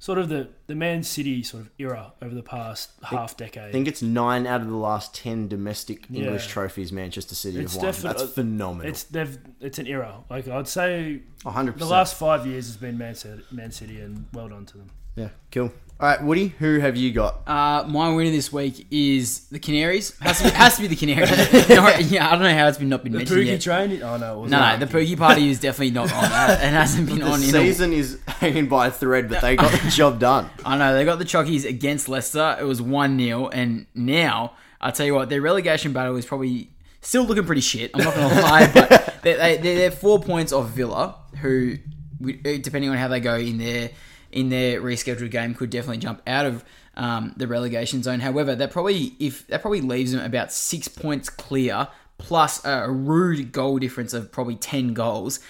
[0.00, 3.68] sort of the the Man City sort of era over the past half decade.
[3.68, 6.24] I think it's nine out of the last ten domestic Yeah.
[6.24, 8.14] English trophies Manchester City It's have won.
[8.16, 8.90] That's phenomenal.
[8.90, 10.24] It's they've it's an era.
[10.28, 11.78] Like I'd say, 100%.
[11.78, 14.90] The last five years has been Man City, Man City, and well done to them.
[15.14, 15.70] yeah, cool.
[16.02, 17.46] All right, Woody, who have you got?
[17.46, 20.18] Uh, my winner this week is the Canaries.
[20.20, 21.28] Has to be, has to be the Canaries.
[21.68, 23.60] No, yeah, I don't know how it's been not been The mentioned Pukki yet.
[23.60, 24.02] train?
[24.02, 24.50] Oh no, it wasn't.
[24.62, 26.52] No, no, the Pukki party is definitely not on that.
[26.64, 29.56] It hasn't been The on in a- season is hanging by a thread, but they
[29.56, 30.48] got the job done.
[30.64, 32.56] I know they got the Chockies against Leicester.
[32.58, 36.70] It was one 0 and now I tell you what, their relegation battle is probably
[37.02, 37.90] still looking pretty shit.
[37.92, 41.74] I'm not going to lie, but they, they, they're four points off Villa, who,
[42.18, 43.90] we- depending on how they go in their
[44.32, 46.64] in their rescheduled game could definitely jump out of
[46.94, 48.20] um, the relegation zone.
[48.20, 51.88] However, that probably if that probably leaves them about six points clear,
[52.18, 55.40] plus a rude goal difference of probably ten goals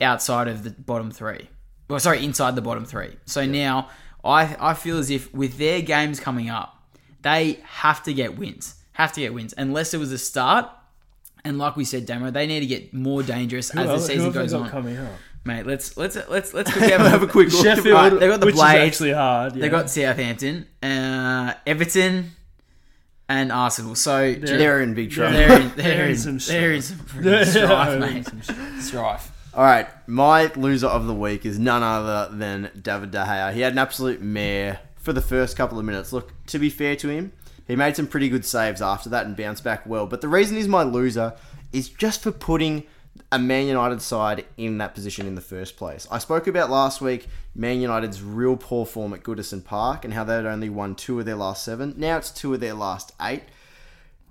[0.00, 1.48] outside of the bottom three.
[1.88, 3.16] Well, sorry, inside the bottom three.
[3.24, 3.88] So now
[4.24, 6.76] I I feel as if with their games coming up,
[7.22, 8.74] they have to get wins.
[8.92, 10.68] Have to get wins unless it was a start.
[11.44, 14.32] And like we said, Damo, they need to get more dangerous Who as the season
[14.32, 14.68] goes on.
[14.68, 15.12] coming up?
[15.44, 17.64] Mate, let's let's let's let's quickly have, have a quick look.
[17.64, 18.94] Sheffield, Right, they've got the which is Blades.
[18.94, 19.68] actually hard, They yeah.
[19.68, 22.32] got Southampton, uh, Everton,
[23.28, 23.94] and Arsenal.
[23.94, 25.32] So They're- They're in big trouble.
[25.36, 27.10] They're in, they're They're in in some they're in strife.
[27.12, 28.26] some They're freaking strife, in mate.
[28.44, 29.32] some Strife.
[29.54, 33.52] All right, my loser of the week is none other than David De Gea.
[33.54, 36.12] He had an absolute mare for the first couple of minutes.
[36.12, 37.32] Look, to be fair to him,
[37.66, 40.06] he made some pretty good saves after that and bounced back well.
[40.06, 41.32] But the reason he's my loser
[41.72, 42.84] is just for putting
[43.30, 46.06] a Man United side in that position in the first place.
[46.10, 50.24] I spoke about last week Man United's real poor form at Goodison Park and how
[50.24, 51.94] they'd only won two of their last seven.
[51.96, 53.42] Now it's two of their last eight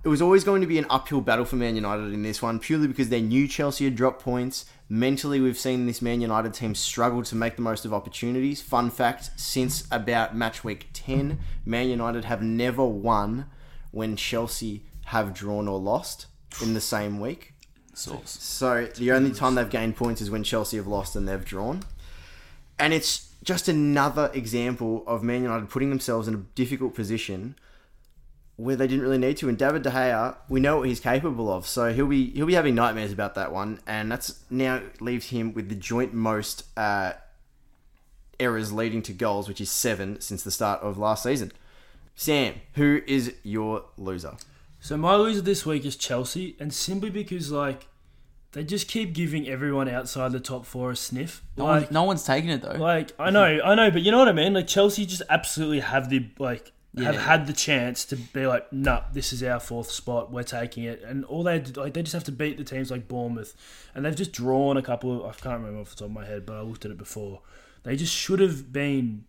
[0.04, 2.60] it was always going to be an uphill battle for Man United in this one,
[2.60, 4.64] purely because they knew Chelsea had dropped points.
[4.88, 8.62] Mentally, we've seen this Man United team struggle to make the most of opportunities.
[8.62, 13.46] Fun fact since about match week 10, Man United have never won
[13.90, 16.26] when Chelsea have drawn or lost
[16.62, 17.54] in the same week.
[17.98, 18.38] Sauce.
[18.40, 21.82] So the only time they've gained points is when Chelsea have lost and they've drawn.
[22.78, 27.56] And it's just another example of Man United putting themselves in a difficult position
[28.56, 29.48] where they didn't really need to.
[29.48, 32.54] And David De Gea, we know what he's capable of, so he'll be he'll be
[32.54, 33.80] having nightmares about that one.
[33.86, 37.12] And that's now leaves him with the joint most uh,
[38.40, 41.52] errors leading to goals, which is seven since the start of last season.
[42.16, 44.36] Sam, who is your loser?
[44.80, 47.88] So my loser this week is Chelsea, and simply because like
[48.52, 51.42] they just keep giving everyone outside the top four a sniff.
[51.56, 52.72] No, one, Like, no one's taking it though.
[52.78, 54.54] like I know, I know, but you know what I mean.
[54.54, 59.02] Like Chelsea just absolutely have the like have had the chance to be like, nah,
[59.12, 62.24] this is our fourth spot, we're taking it, and all they like they just have
[62.24, 63.54] to beat the teams like Bournemouth,
[63.94, 65.24] and they've just drawn a couple.
[65.24, 66.98] of I can't remember off the top of my head, but I looked at it
[66.98, 67.42] before.
[67.82, 69.24] They just should have been.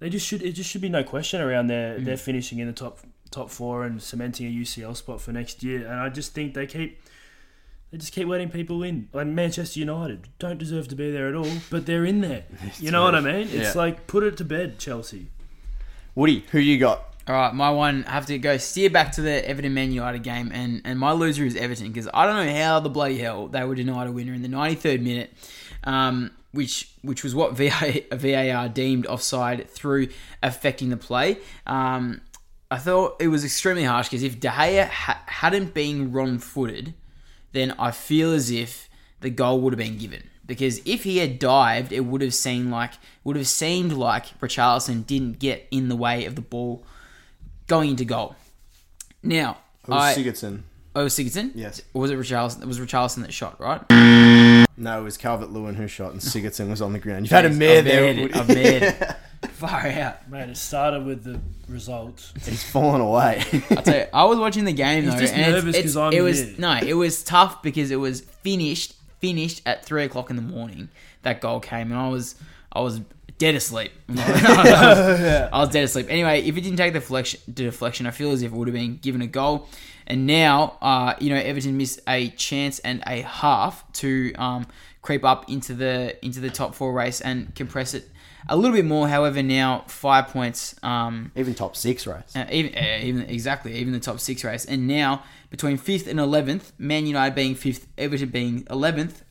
[0.00, 0.42] They just should.
[0.42, 2.04] It just should be no question around their Mm.
[2.04, 2.98] their finishing in the top
[3.30, 5.86] top four and cementing a UCL spot for next year.
[5.86, 7.00] And I just think they keep
[7.90, 9.08] they just keep letting people in.
[9.12, 12.44] Like Manchester United don't deserve to be there at all, but they're in there.
[12.78, 13.48] You know what I mean?
[13.48, 13.72] It's Yeah.
[13.74, 15.28] like put it to bed, Chelsea.
[16.14, 17.04] Woody, who you got?
[17.26, 20.22] All right, my one I have to go steer back to the Everton Man United
[20.22, 23.48] game, and, and my loser is Everton because I don't know how the bloody hell
[23.48, 25.32] they were denied a winner in the 93rd minute,
[25.84, 30.08] um, which which was what VA, VAR deemed offside through
[30.42, 31.36] affecting the play.
[31.66, 32.22] Um,
[32.70, 36.92] I thought it was extremely harsh because if De Gea ha- hadn't been wrong-footed,
[37.52, 38.88] then I feel as if
[39.20, 40.24] the goal would have been given.
[40.46, 42.92] Because if he had dived, it would have seemed like
[43.24, 46.84] would have seemed like Richarlison didn't get in the way of the ball
[47.66, 48.34] going into goal.
[49.22, 50.62] Now, It was I, Sigurdsson.
[50.94, 51.52] Oh, it was Sigurdsson?
[51.54, 51.82] Yes.
[51.92, 52.62] Or was it Richarlison?
[52.62, 53.80] It was Richarlison that shot, right?
[54.76, 57.24] No, it was Calvert Lewin who shot, and Sigurdsson was on the ground.
[57.26, 58.04] You've had a mare I've there.
[58.06, 59.16] it, I've it.
[59.52, 60.28] Far out.
[60.30, 62.32] Man, it started with the results.
[62.44, 63.42] He's fallen away.
[63.70, 65.84] I tell you, I was watching the game He's though, just and it's- nervous 'cause
[65.86, 66.54] it's, I'm it was here.
[66.58, 70.88] no, it was tough because it was finished finished at three o'clock in the morning.
[71.22, 72.34] That goal came, and I was
[72.72, 73.00] I was
[73.38, 73.92] dead asleep.
[74.08, 76.06] I was dead asleep.
[76.08, 78.68] Anyway, if it didn't take the deflection, the deflection, I feel as if it would
[78.68, 79.68] have been given a goal.
[80.06, 84.66] And now, uh, you know, Everton missed a chance and a half to um,
[85.02, 88.08] creep up into the into the top four race and compress it
[88.48, 89.08] a little bit more.
[89.08, 90.74] However, now five points.
[90.82, 92.34] Um, even top six race.
[92.34, 94.64] Uh, even, uh, even exactly, even the top six race.
[94.64, 99.24] And now between fifth and eleventh, Man United being fifth, Everton being eleventh,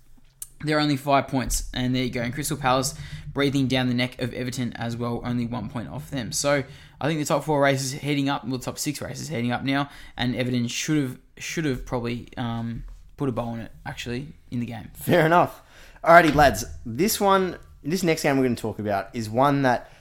[0.62, 1.70] they're only five points.
[1.74, 2.22] And there you go.
[2.22, 2.96] And Crystal Palace
[3.34, 6.32] breathing down the neck of Everton as well, only one point off them.
[6.32, 6.64] So
[7.00, 9.64] I think the top four races heading up, well, the top six races heading up
[9.64, 12.84] now, and Everton should have should have probably um,
[13.18, 14.90] put a bow on it actually in the game.
[14.94, 15.62] Fair enough.
[16.04, 16.64] Alrighty, lads.
[16.86, 19.92] This one, this next game we're going to talk about is one that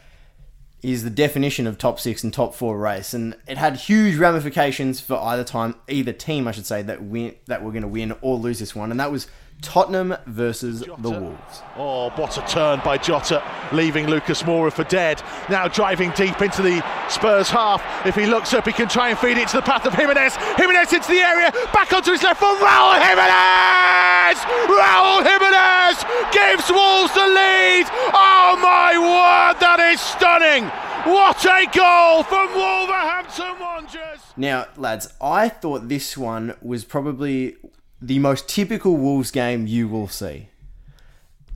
[0.82, 5.00] is the definition of top six and top four race, and it had huge ramifications
[5.00, 8.14] for either time, either team, I should say, that win that were going to win
[8.20, 9.26] or lose this one, and that was
[9.62, 11.62] Tottenham versus the Wolves.
[11.76, 13.42] Oh, what a turn by Jota,
[13.72, 15.22] leaving Lucas Moura for dead.
[15.48, 17.82] Now driving deep into the Spurs half.
[18.06, 20.36] If he looks up, he can try and feed it to the path of Jimenez.
[20.56, 22.58] Jimenez into the area, back onto his left foot.
[22.58, 24.38] Raul Jimenez!
[24.68, 27.86] Raul Jimenez gives Wolves the lead.
[28.12, 30.70] Oh my word, that is stunning!
[31.06, 34.20] What a goal from Wolverhampton Wanderers!
[34.36, 37.56] Now, lads, I thought this one was probably
[38.00, 40.48] the most typical Wolves game you will see.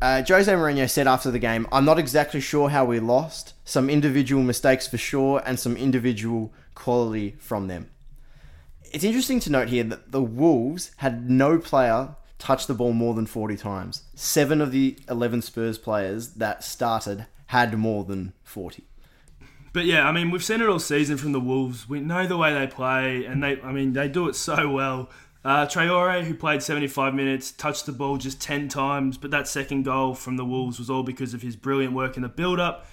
[0.02, 3.52] Uh, Jose Mourinho said after the game, I'm not exactly sure how we lost.
[3.64, 7.90] Some individual mistakes for sure, and some individual quality from them.
[8.92, 13.14] It's interesting to note here that the Wolves had no player touch the ball more
[13.14, 14.04] than 40 times.
[14.14, 18.84] Seven of the 11 Spurs players that started had more than 40.
[19.72, 21.88] But yeah, I mean, we've seen it all season from the Wolves.
[21.88, 25.10] We know the way they play, and they, I mean, they do it so well.
[25.42, 29.84] Uh, Traore, who played 75 minutes, touched the ball just 10 times, but that second
[29.84, 32.86] goal from the Wolves was all because of his brilliant work in the build-up.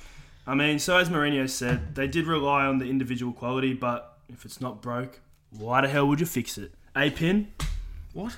[0.45, 4.45] I mean, so as Mourinho said, they did rely on the individual quality, but if
[4.45, 5.19] it's not broke,
[5.51, 6.71] why the hell would you fix it?
[6.95, 7.51] A pin?
[8.13, 8.37] What?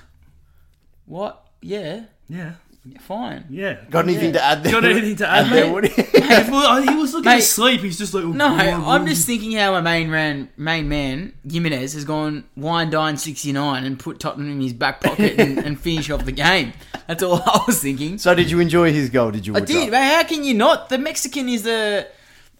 [1.06, 1.46] What?
[1.62, 2.06] Yeah.
[2.28, 2.54] Yeah.
[3.00, 3.44] Fine.
[3.50, 3.76] Yeah.
[3.90, 4.72] Got anything to add there?
[4.72, 5.88] Got anything to add Add there, there, Woody?
[5.96, 6.02] Woody?
[6.20, 7.38] Mate, well, oh, he was looking Mate.
[7.40, 7.80] asleep.
[7.82, 11.92] He's just like, oh, No, I'm just thinking how my main man, main man, Jimenez,
[11.92, 16.08] has gone wine dine 69 and put Tottenham in his back pocket and, and finish
[16.10, 16.72] off the game.
[17.06, 18.16] That's all I was thinking.
[18.16, 19.30] So, did you enjoy his goal?
[19.30, 19.54] Did you?
[19.54, 19.74] I Woodrow?
[19.74, 20.88] did, but how can you not?
[20.88, 22.06] The Mexican is a.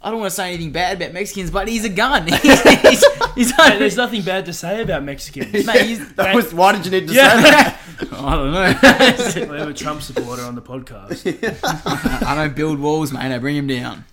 [0.02, 2.26] I don't want to say anything bad about Mexicans, but he's a gun.
[2.42, 2.42] he's,
[2.82, 5.66] he's, he's Mate, there's nothing bad to say about Mexicans.
[5.66, 7.36] Mate, he's- That was, why did you need to Yeah.
[7.36, 7.80] say that?
[8.12, 9.52] I don't know.
[9.52, 11.26] we have a Trump supporter on the podcast.
[12.26, 13.32] I don't build walls, mate.
[13.34, 14.04] I bring him down.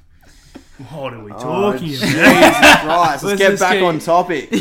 [0.90, 2.82] What are we Oh, talking Jesus about?
[2.82, 3.24] Christ.
[3.24, 4.54] Let's Let's get just back keep- on topic.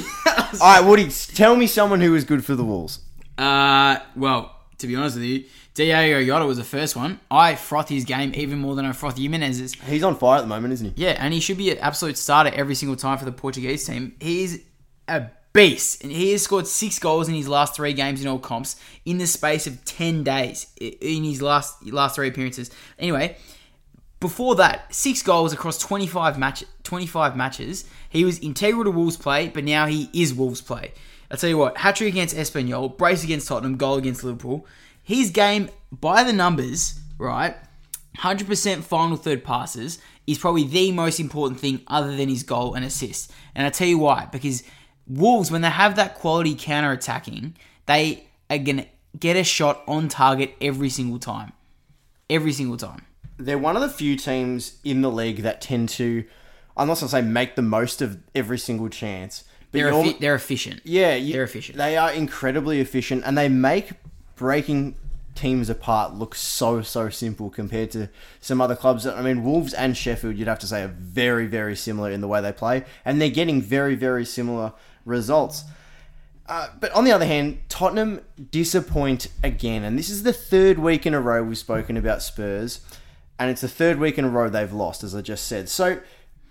[0.61, 3.01] All right, Woody, tell me someone who was good for the Wolves.
[3.37, 5.45] Uh, well, to be honest with you,
[5.77, 7.21] Diego Jota was the first one.
[7.31, 9.75] I froth his game even more than I froth Jimenez's.
[9.75, 11.05] He's on fire at the moment, isn't he?
[11.05, 14.17] Yeah, and he should be an absolute starter every single time for the Portuguese team.
[14.19, 14.61] He's
[15.07, 18.39] a beast, and he has scored six goals in his last three games in all
[18.39, 22.71] comps in the space of ten days in his last last three appearances.
[22.99, 23.37] Anyway,
[24.19, 27.85] before that, six goals across 25 match 25 matches.
[28.09, 30.93] He was integral to Wolves play, but now he is Wolves play.
[31.31, 34.67] I tell you what, hat trick against Espanyol, brace against Tottenham, goal against Liverpool.
[35.07, 37.55] His game by the numbers, right?
[38.19, 42.85] 100% final third passes is probably the most important thing other than his goal and
[42.85, 43.31] assist.
[43.55, 44.65] And I tell you why, because
[45.07, 47.55] Wolves, when they have that quality counter attacking,
[47.87, 51.53] they are going to get a shot on target every single time.
[52.29, 53.07] Every single time.
[53.37, 56.25] They're one of the few teams in the league that tend to,
[56.77, 59.45] I'm not going to say make the most of every single chance.
[59.71, 60.81] But They're, you're- they're efficient.
[60.83, 61.79] Yeah, you- They're efficient.
[61.79, 63.91] They are incredibly efficient, and they make
[64.37, 64.95] breaking
[65.35, 68.09] teams apart looks so so simple compared to
[68.41, 69.07] some other clubs.
[69.07, 72.29] I mean, Wolves and Sheffield, you'd have to say, are very very similar in the
[72.29, 74.73] way they play, and they're getting very very similar
[75.05, 75.65] results.
[76.49, 78.21] Uh, but on the other hand, Tottenham
[78.51, 82.81] disappoint again, and this is the third week in a row we've spoken about Spurs,
[83.39, 85.69] and it's the third week in a row they've lost, as I just said.
[85.69, 86.01] So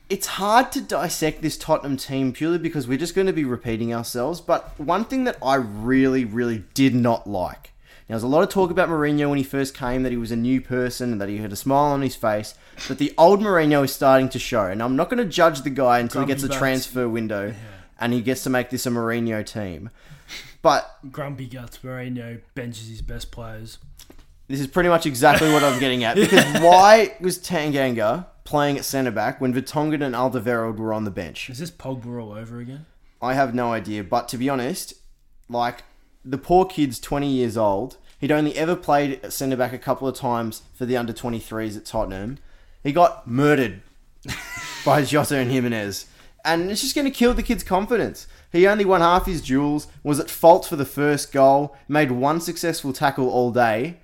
[0.09, 3.93] it's hard to dissect this Tottenham team purely because we're just going to be repeating
[3.93, 4.41] ourselves.
[4.41, 7.71] But one thing that I really, really did not like.
[8.07, 10.31] Now, there's a lot of talk about Mourinho when he first came, that he was
[10.31, 12.53] a new person and that he had a smile on his face.
[12.87, 14.65] But the old Mourinho is starting to show.
[14.65, 17.55] And I'm not going to judge the guy until he gets a transfer window
[17.99, 19.89] and he gets to make this a Mourinho team.
[20.61, 23.79] But Grumpy Guts Mourinho benches his best players.
[24.47, 26.15] this is pretty much exactly what I'm getting at.
[26.15, 31.11] Because why was Tanganga playing at centre back when Vertonghen and Alderweireld were on the
[31.11, 31.49] bench?
[31.49, 32.85] Is this Pogba all over again?
[33.21, 34.03] I have no idea.
[34.03, 34.93] But to be honest,
[35.49, 35.83] like
[36.25, 37.97] the poor kid's 20 years old.
[38.19, 41.85] He'd only ever played centre back a couple of times for the under 23s at
[41.85, 42.39] Tottenham.
[42.83, 43.81] He got murdered
[44.85, 46.07] by Jota and Jimenez.
[46.43, 48.27] And it's just going to kill the kid's confidence.
[48.51, 52.39] He only won half his duels, was at fault for the first goal, made one
[52.39, 53.97] successful tackle all day,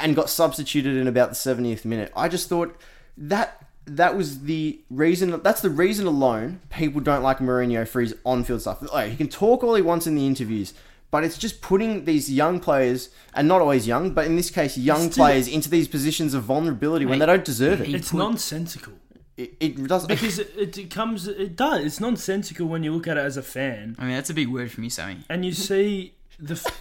[0.00, 2.12] and got substituted in about the 70th minute.
[2.14, 2.78] I just thought
[3.16, 5.40] that that was the reason.
[5.42, 8.82] That's the reason alone people don't like Mourinho for his on-field stuff.
[8.92, 10.74] Like, he can talk all he wants in the interviews,
[11.14, 14.76] but it's just putting these young players, and not always young, but in this case,
[14.76, 17.94] young It's still- players into these positions of vulnerability when they don't deserve it.
[17.94, 18.94] It's nonsensical.
[19.36, 21.28] It, it doesn't because it, it comes.
[21.28, 21.84] It does.
[21.84, 23.94] It's nonsensical when you look at it as a fan.
[23.98, 25.18] I mean, that's a big word from you, Sammy.
[25.28, 26.54] And you see the.
[26.54, 26.80] F-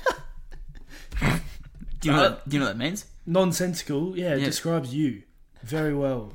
[2.00, 3.06] Do you know what, do you know what that means?
[3.28, 4.18] Nonsensical.
[4.18, 4.46] Yeah, it Yeah.
[4.46, 5.22] describes you
[5.64, 6.34] very well.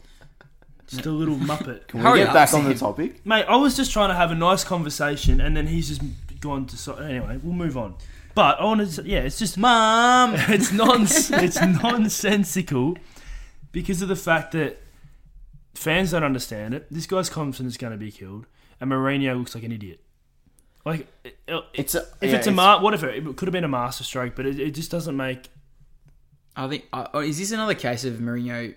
[0.86, 1.88] Just a little muppet.
[1.88, 2.78] Can we Hurry get up, back on the Sam.
[2.78, 3.26] topic?
[3.26, 3.44] mate?
[3.48, 6.00] I was just trying to have a nice conversation, and then he's just
[6.40, 6.76] gone to.
[6.76, 7.94] So- anyway, we'll move on.
[8.34, 9.02] But I want to.
[9.08, 10.34] Yeah, it's just mom.
[10.48, 11.02] it's non.
[11.42, 12.96] it's nonsensical
[13.72, 14.78] because of the fact that
[15.74, 16.86] fans don't understand it.
[16.90, 18.46] This guy's confidence is going to be killed,
[18.80, 20.00] and Mourinho looks like an idiot.
[20.84, 23.52] Like it, it- It's a- if yeah, it's a it's- ma- whatever, it could have
[23.52, 25.48] been a master stroke, but it, it just doesn't make.
[26.56, 26.84] I think.
[26.92, 28.74] Uh, oh, is this another case of Mourinho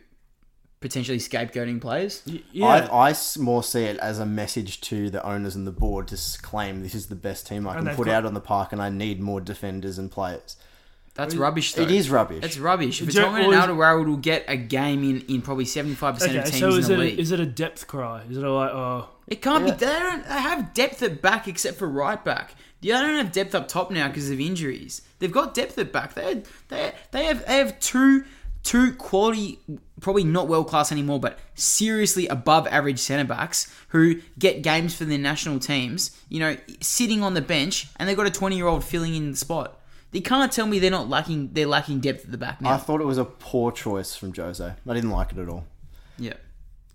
[0.82, 2.22] potentially scapegoating players?
[2.52, 6.16] Yeah, I more see it as a message to the owners and the board to
[6.16, 8.42] s- claim this is the best team I And can put got- out on the
[8.42, 10.58] park and I need more defenders and players.
[11.14, 11.74] That's rubbish.
[11.74, 11.84] Though.
[11.84, 12.44] It is rubbish.
[12.44, 13.00] It's rubbish.
[13.00, 15.94] Do you- Vertonghen and or is- Alderweireld will get a game in, in probably seventy
[15.96, 17.20] five percent of teams so is in it the a, league.
[17.20, 18.24] is it a depth cry?
[18.30, 19.72] Is it a like oh It can't be.
[19.72, 20.24] They don't.
[20.24, 22.56] They have depth at back except for right back.
[22.80, 25.02] Yeah, They don't have depth up top now because of injuries.
[25.20, 26.16] They've got depth at back.
[26.16, 28.24] They they they have they have two
[28.64, 29.60] two quality,
[30.00, 35.06] probably not world class anymore, but seriously above average centre backs who get games for
[35.06, 36.18] their national teams.
[36.30, 39.32] You know, sitting on the bench, and they've got a twenty year old filling in
[39.32, 39.80] the spot.
[40.12, 41.52] They can't tell me they're not lacking.
[41.54, 42.72] They're lacking depth at the back now.
[42.72, 44.64] I thought it was a poor choice from Jose.
[44.64, 45.66] I didn't like it at all.
[46.18, 46.34] Yeah.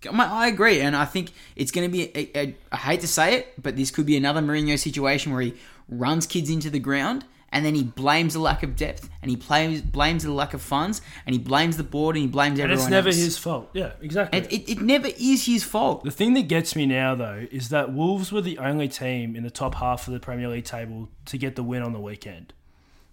[0.05, 2.11] I I agree, and I think it's going to be.
[2.15, 5.41] A, a, I hate to say it, but this could be another Mourinho situation where
[5.41, 5.55] he
[5.89, 9.37] runs kids into the ground, and then he blames the lack of depth, and he
[9.37, 12.71] blames blames the lack of funds, and he blames the board, and he blames and
[12.71, 12.83] everyone.
[12.83, 13.17] it's never else.
[13.17, 13.69] his fault.
[13.73, 14.39] Yeah, exactly.
[14.39, 16.03] And it, it never is his fault.
[16.03, 19.43] The thing that gets me now, though, is that Wolves were the only team in
[19.43, 22.53] the top half of the Premier League table to get the win on the weekend.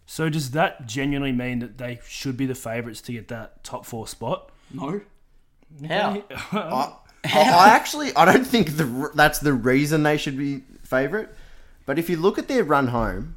[0.07, 3.87] So does that genuinely mean that they should be the favourites to get that top
[3.87, 4.51] four spot?
[4.73, 5.03] No.
[5.89, 6.23] How?
[6.63, 6.93] I,
[7.25, 11.29] I actually I don't think the that's the reason they should be favourite.
[11.87, 13.37] But if you look at their run home,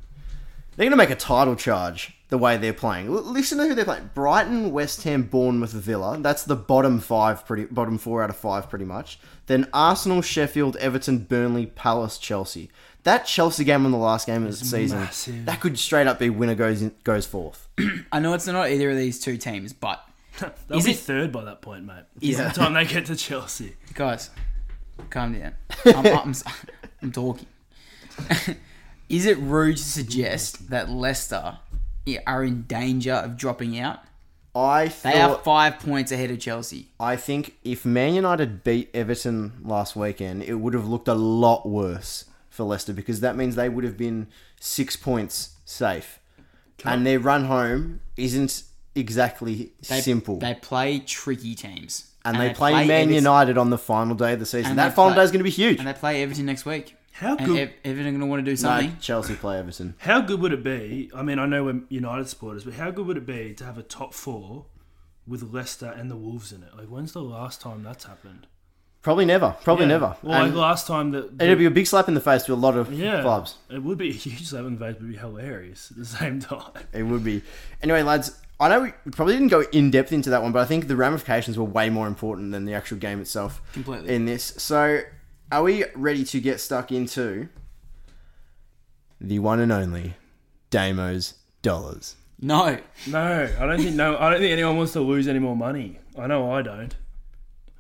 [0.78, 3.08] they're going to make a title charge the way they're playing.
[3.08, 6.18] L- listen to who they're playing: Brighton, West Ham, Bournemouth, Villa.
[6.22, 9.20] That's the bottom five, pretty bottom four out of five, pretty much.
[9.48, 12.70] Then Arsenal, Sheffield, Everton, Burnley, Palace, Chelsea.
[13.04, 15.46] That Chelsea game on the last game of the season, massive.
[15.46, 17.68] that could straight up be winner goes in, goes fourth.
[18.12, 20.04] I know it's not either of these two teams, but
[20.68, 22.04] They'll is be it third by that point, mate.
[22.20, 23.76] Is By it- the time they get to Chelsea.
[23.94, 24.30] guys?
[25.10, 25.54] Calm down.
[25.86, 26.34] I'm, I'm,
[27.02, 27.46] I'm talking.
[29.10, 31.60] is it rude to suggest that Leicester
[32.26, 34.00] are in danger of dropping out?
[34.56, 36.88] I They are five points ahead of Chelsea.
[37.00, 41.68] I think if Man United beat Everton last weekend, it would have looked a lot
[41.70, 44.28] worse for Leicester because that means they would have been
[44.60, 46.20] six points safe.
[46.84, 48.64] And their run home isn't
[48.96, 50.38] exactly They, simple.
[50.40, 52.12] They play tricky teams.
[52.26, 54.72] and, they, play, Man Everton- United on the final day of the season.
[54.72, 55.78] and That final play- day is going to be huge.
[55.80, 56.96] And they play Everton next week.
[57.20, 58.98] How and good- Ev- Everton are going to want to do No, something.
[59.00, 59.96] Chelsea play Everton.
[60.00, 61.10] How good would it be?
[61.16, 63.78] I mean, I know we're United supporters, but how good would it be to have
[63.78, 64.66] a top four
[65.28, 66.70] with Leicester and the Wolves in it?
[66.78, 68.46] Like, when's the last time that's happened?
[69.02, 69.56] Probably never.
[69.64, 69.90] Probably Yeah.
[69.94, 70.18] never.
[70.22, 72.56] Well, like last time that it'd be a big slap in the face to a
[72.56, 73.56] lot of yeah, clubs.
[73.70, 76.06] It would be a huge slap in the face, but it'd be hilarious at the
[76.06, 76.72] same time.
[76.94, 77.42] It would be.
[77.82, 80.66] Anyway, lads, I know we probably didn't go in depth into that one, but I
[80.66, 83.62] think the ramifications were way more important than the actual game itself.
[83.74, 84.14] Completely.
[84.14, 84.54] In this.
[84.58, 85.02] So,
[85.52, 87.50] are we ready to get stuck into
[89.20, 90.16] the one and only
[90.72, 92.16] Damo's Dollars?
[92.40, 92.78] No.
[93.08, 94.18] No, I don't think no.
[94.18, 96.00] I don't think anyone wants to lose any more money.
[96.18, 96.96] I know I don't.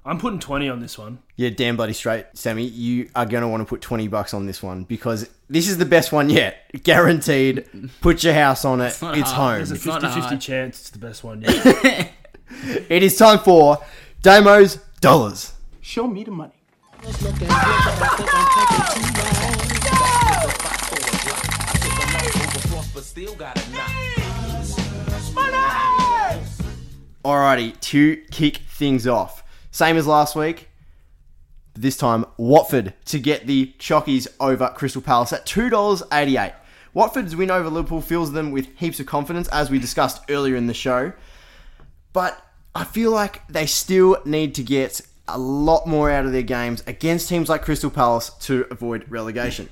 [0.04, 1.20] I'm putting twenty on this one.
[1.36, 2.64] Yeah, damn bloody straight, Sammy.
[2.64, 5.78] You are going to want to put 20 bucks on this one because this is
[5.78, 6.72] the best one yet.
[6.82, 7.68] Guaranteed.
[8.02, 8.88] Put your house on it.
[8.88, 9.58] It's, not home.
[9.58, 11.42] There's a 50-50 chance it's the best one.
[11.44, 12.12] yet.
[12.90, 13.84] it is time for
[14.24, 15.54] Damo's Dollars.
[15.80, 16.57] Show me the money.
[27.24, 29.44] Alrighty, to kick things off.
[29.72, 30.70] Same as last week.
[31.76, 36.54] This time, Watford to get the Chockies over Crystal Palace at $2.88.
[36.94, 40.66] Watford's win over Liverpool fills them with heaps of confidence, as we discussed earlier in
[40.66, 41.14] the show.
[42.14, 42.42] But
[42.74, 46.84] I feel like they still need to get a lot more out of their games
[46.88, 49.70] against teams like Crystal Palace to avoid relegation.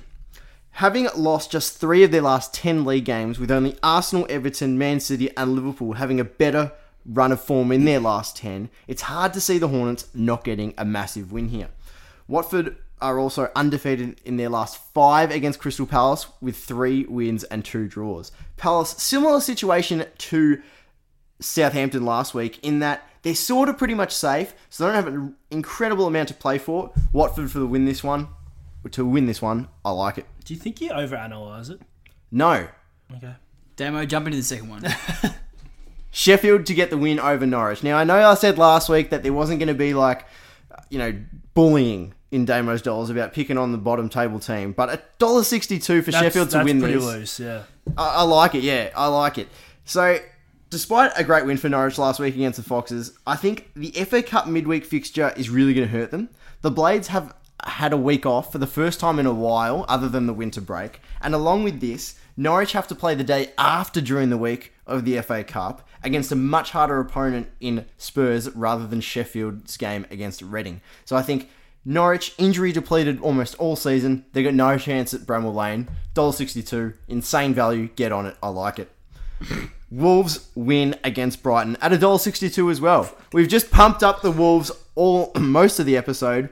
[0.72, 5.00] Having lost just three of their last 10 league games, with only Arsenal, Everton, Man
[5.00, 6.72] City, and Liverpool having a better
[7.06, 10.74] run of form in their last 10, it's hard to see the Hornets not getting
[10.76, 11.68] a massive win here.
[12.28, 17.64] Watford are also undefeated in their last five against Crystal Palace with three wins and
[17.64, 18.32] two draws.
[18.56, 20.62] Palace, similar situation to
[21.40, 25.12] Southampton last week in that they're sort of pretty much safe, so they don't have
[25.12, 26.92] an incredible amount to play for.
[27.12, 28.28] Watford for the win this one,
[28.92, 30.26] to win this one, I like it.
[30.44, 31.80] Do you think you overanalyze it?
[32.30, 32.68] No,
[33.16, 33.34] Okay.
[33.76, 34.84] Damo, jump into the second one.
[36.10, 37.82] Sheffield to get the win over Norwich.
[37.82, 40.24] Now I know I said last week that there wasn't going to be like,
[40.88, 41.14] you know,
[41.52, 46.00] bullying in Damo's dollars about picking on the bottom table team, but a dollar sixty-two
[46.02, 47.04] for That's- Sheffield to that's win pretty this.
[47.04, 47.62] loose, yeah.
[47.98, 48.62] I, I like it.
[48.62, 49.48] Yeah, I like it.
[49.84, 50.18] So,
[50.70, 54.22] despite a great win for Norwich last week against the Foxes, I think the FA
[54.22, 56.28] Cup midweek fixture is really going to hurt them.
[56.62, 60.08] The Blades have had a week off for the first time in a while, other
[60.08, 64.00] than the winter break, and along with this, Norwich have to play the day after
[64.00, 68.86] during the week of the FA Cup against a much harder opponent in Spurs rather
[68.86, 70.82] than Sheffield's game against Reading.
[71.06, 71.48] So I think
[71.84, 74.26] Norwich injury depleted almost all season.
[74.32, 75.88] They got no chance at Bramall Lane.
[76.14, 77.88] $1.62, insane value.
[77.88, 78.36] Get on it.
[78.42, 78.90] I like it.
[79.90, 83.14] Wolves win against Brighton at $1.62 as well.
[83.32, 86.48] We've just pumped up the Wolves all most of the episode.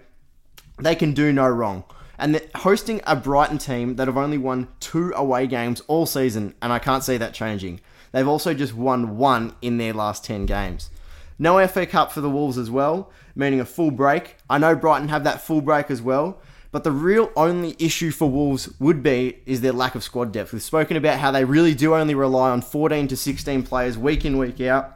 [0.80, 1.84] They can do no wrong.
[2.16, 6.72] And hosting a Brighton team that have only won two away games all season, and
[6.72, 7.80] I can't see that changing.
[8.12, 10.90] They've also just won one in their last 10 games.
[11.38, 14.36] No FA Cup for the Wolves as well, meaning a full break.
[14.48, 16.38] I know Brighton have that full break as well,
[16.74, 20.52] but the real only issue for Wolves would be is their lack of squad depth.
[20.52, 24.24] We've spoken about how they really do only rely on 14 to 16 players week
[24.24, 24.92] in, week out.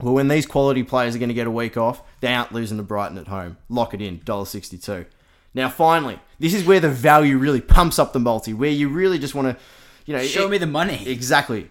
[0.00, 2.78] Well, when these quality players are going to get a week off, they aren't losing
[2.78, 3.58] to Brighton at home.
[3.68, 5.04] Lock it in, $1.62.
[5.52, 9.18] Now, finally, this is where the value really pumps up the multi, where you really
[9.18, 9.62] just want to,
[10.06, 11.06] you know, Show me the money.
[11.06, 11.68] Exactly,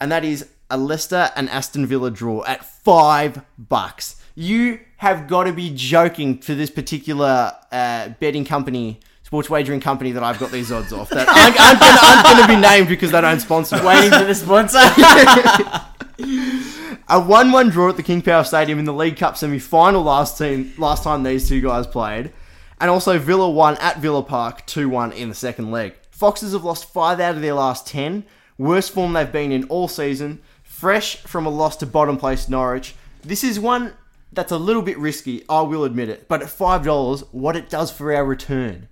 [0.00, 4.22] and that is a Leicester and Aston Villa draw at five bucks.
[4.38, 10.12] You have got to be joking for this particular uh, betting company, sports wagering company
[10.12, 11.08] that I've got these odds off.
[11.08, 13.82] That aren't, gonna, aren't gonna be named because they don't sponsor.
[13.82, 14.76] Waiting for the sponsor.
[17.08, 20.70] a one-one draw at the King Power Stadium in the League Cup semi-final last team
[20.76, 22.30] last time these two guys played,
[22.78, 25.94] and also Villa won at Villa Park two-one in the second leg.
[26.10, 28.22] Foxes have lost five out of their last ten,
[28.58, 30.42] worst form they've been in all season.
[30.62, 33.94] Fresh from a loss to bottom place Norwich, this is one
[34.36, 35.44] that's a little bit risky.
[35.48, 38.88] I will admit it, but at five dollars, what it does for our return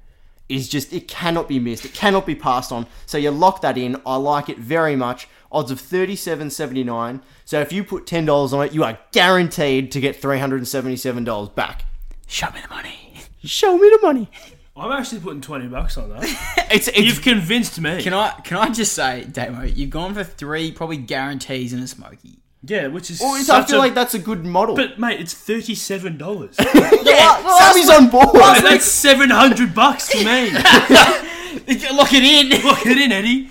[0.49, 1.84] is just it cannot be missed.
[1.84, 2.86] It cannot be passed on.
[3.07, 4.01] So you lock that in.
[4.05, 5.28] I like it very much.
[5.53, 7.22] Odds of thirty-seven seventy-nine.
[7.45, 10.57] So if you put ten dollars on it, you are guaranteed to get three hundred
[10.57, 11.84] and seventy-seven dollars back.
[12.26, 13.14] Show me the money.
[13.45, 14.30] Show me the money.
[14.76, 16.24] I'm actually putting twenty bucks on that.
[16.70, 18.03] It's, it's You've convinced me.
[18.03, 21.86] Can I can I just say, Damo, you've gone for three probably guarantees in a
[21.86, 22.38] smoky.
[22.67, 23.21] Yeah, which is.
[23.21, 24.75] Oh, well, it's- I such feel a- like that's a good model.
[24.77, 26.57] But mate, it's thirty-seven dollars.
[26.75, 28.29] yeah, Sammy's on board.
[28.35, 30.51] that's seven hundred bucks to me.
[31.93, 32.62] Lock it in.
[32.65, 33.49] Lock it in, Eddie.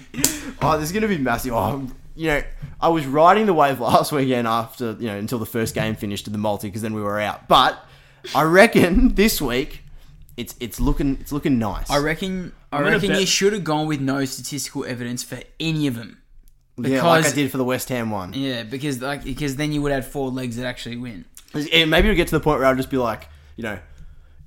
[0.62, 1.54] Oh, this is going to be massive.
[1.54, 2.42] Oh, you know,
[2.80, 6.26] I was riding the wave last weekend after, you know, until the first game finished
[6.26, 7.48] to the multi because then we were out.
[7.48, 7.84] But
[8.36, 9.82] I reckon this week
[10.38, 11.90] it's it's looking it's looking nice.
[11.90, 15.40] I reckon I gonna reckon bet- you should have gone with no statistical evidence for
[15.60, 16.20] any of them.
[16.78, 18.34] Yeah, like I did for the West Ham one.
[18.34, 21.26] Yeah, because like because then you would have four legs that actually win.
[21.54, 23.78] And maybe we'll get to the point where I'll just be like, you know,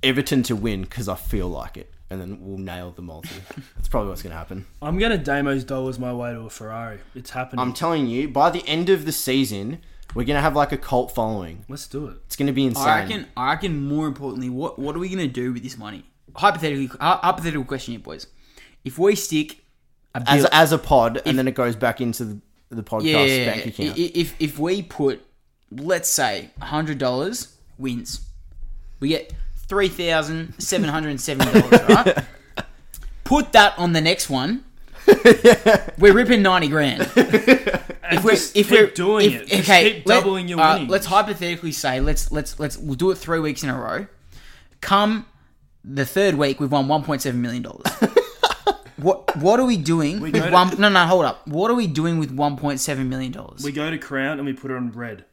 [0.03, 3.29] Everton to win because I feel like it, and then we'll nail the multi.
[3.75, 4.65] That's probably what's going to happen.
[4.81, 6.99] I'm gonna Damo's dollars my way to a Ferrari.
[7.15, 7.59] It's happening.
[7.61, 9.79] I'm telling you, by the end of the season,
[10.13, 11.63] we're going to have like a cult following.
[11.69, 12.17] Let's do it.
[12.25, 12.87] It's going to be insane.
[12.87, 13.27] I reckon.
[13.37, 13.87] I reckon.
[13.87, 16.03] More importantly, what what are we gonna do with this money?
[16.35, 18.27] Hypothetically, hy- hypothetical question here, boys.
[18.83, 19.55] If we stick a
[20.25, 23.45] as as a pod, and then it goes back into the, the podcast yeah, yeah,
[23.45, 23.97] bank account.
[23.97, 25.21] If if we put,
[25.71, 28.21] let's say, hundred dollars wins,
[28.99, 29.33] we get
[29.67, 31.81] three thousand seven hundred and seventy dollars.
[31.89, 32.17] Right?
[33.23, 34.63] Put that on the next one.
[35.97, 37.01] We're ripping ninety grand.
[37.15, 39.47] if we're just if keep we're doing if- it.
[39.49, 40.91] Just okay, keep let- doubling your uh, winnings.
[40.91, 44.07] let's hypothetically say let's let's let's we'll do it three weeks in a row.
[44.81, 45.25] Come
[45.83, 47.83] the third week, we've won one point seven million dollars.
[48.97, 50.79] What what are we doing go with to- one?
[50.79, 51.47] No, no, hold up.
[51.47, 53.63] What are we doing with one point seven million dollars?
[53.63, 55.25] We go to Crown and we put it on red.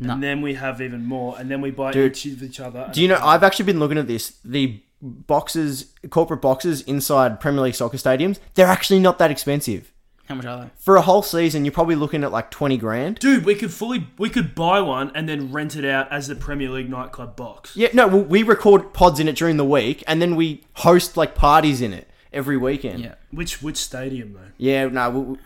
[0.00, 0.12] No.
[0.14, 2.88] And then we have even more, and then we buy Dude, each of each other.
[2.92, 3.18] Do you know?
[3.20, 4.38] I've actually been looking at this.
[4.44, 9.92] The boxes, corporate boxes inside Premier League soccer stadiums, they're actually not that expensive.
[10.28, 10.70] How much are they?
[10.76, 13.18] For a whole season, you're probably looking at like twenty grand.
[13.18, 16.36] Dude, we could fully we could buy one and then rent it out as the
[16.36, 17.74] Premier League nightclub box.
[17.74, 21.16] Yeah, no, well, we record pods in it during the week, and then we host
[21.16, 23.00] like parties in it every weekend.
[23.00, 23.14] Yeah.
[23.30, 24.50] Which which stadium though?
[24.56, 25.38] Yeah, no, we, we-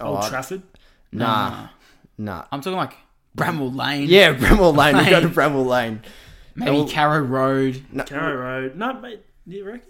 [0.00, 0.62] Old oh, Trafford.
[1.12, 1.68] Nah,
[2.18, 2.44] nah.
[2.50, 2.94] I'm talking like
[3.36, 4.08] Bramall Lane.
[4.08, 4.96] Yeah, Bramall Lane.
[4.96, 5.34] We go to Lane.
[5.34, 6.02] Bramall Lane.
[6.54, 7.84] Maybe And we'll- Carrow Road.
[7.92, 8.76] no, Carrow Road.
[8.76, 9.24] No, mate.
[9.46, 9.88] You reckon?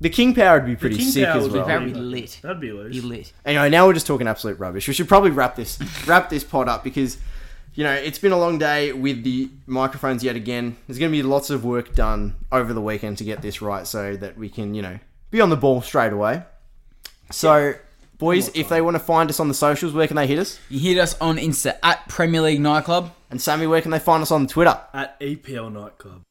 [0.00, 1.66] the King Power would be pretty King sick Power as would be well.
[1.68, 2.40] Very That'd be- lit.
[2.42, 2.94] That'd be loose.
[2.94, 3.32] Be lit.
[3.44, 4.88] Anyway, now we're just talking absolute rubbish.
[4.88, 7.18] We should probably wrap this wrap this pod up because
[7.74, 10.76] you know it's been a long day with the microphones yet again.
[10.88, 13.86] There's going to be lots of work done over the weekend to get this right,
[13.86, 14.98] so that we can you know
[15.32, 16.42] be on the ball straight away.
[17.32, 17.74] So,
[18.18, 20.60] boys, if they want to find us on the socials, where can they hit us?
[20.68, 23.10] You hit us on Insta at Premier League Nightclub.
[23.30, 24.78] And Sammy, where can they find us on Twitter?
[24.92, 26.22] At EPL nightclub.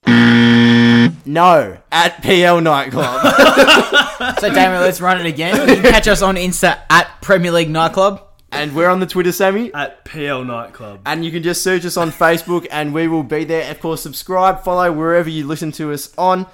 [1.25, 3.21] No, at PL Nightclub.
[4.39, 5.67] So, Damien, let's run it again.
[5.67, 8.21] You can catch us on Insta at Premier League Nightclub.
[8.51, 9.73] and we're on the Twitter, Sammy.
[9.73, 11.01] At PL nightclub.
[11.07, 13.69] And you can just search us on Facebook and we will be there.
[13.71, 16.45] Of course, subscribe, follow wherever you listen to us on.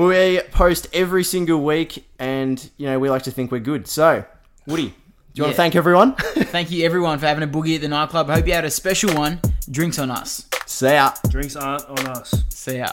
[0.00, 3.86] We post every single week and, you know, we like to think we're good.
[3.86, 4.24] So,
[4.66, 4.94] Woody, do
[5.34, 6.14] you want to thank everyone?
[6.16, 8.30] Thank you, everyone, for having a boogie at the nightclub.
[8.30, 9.40] Hope you had a special one.
[9.70, 10.48] Drinks on us.
[10.64, 11.12] See ya.
[11.28, 12.44] Drinks aren't on us.
[12.48, 12.92] See ya.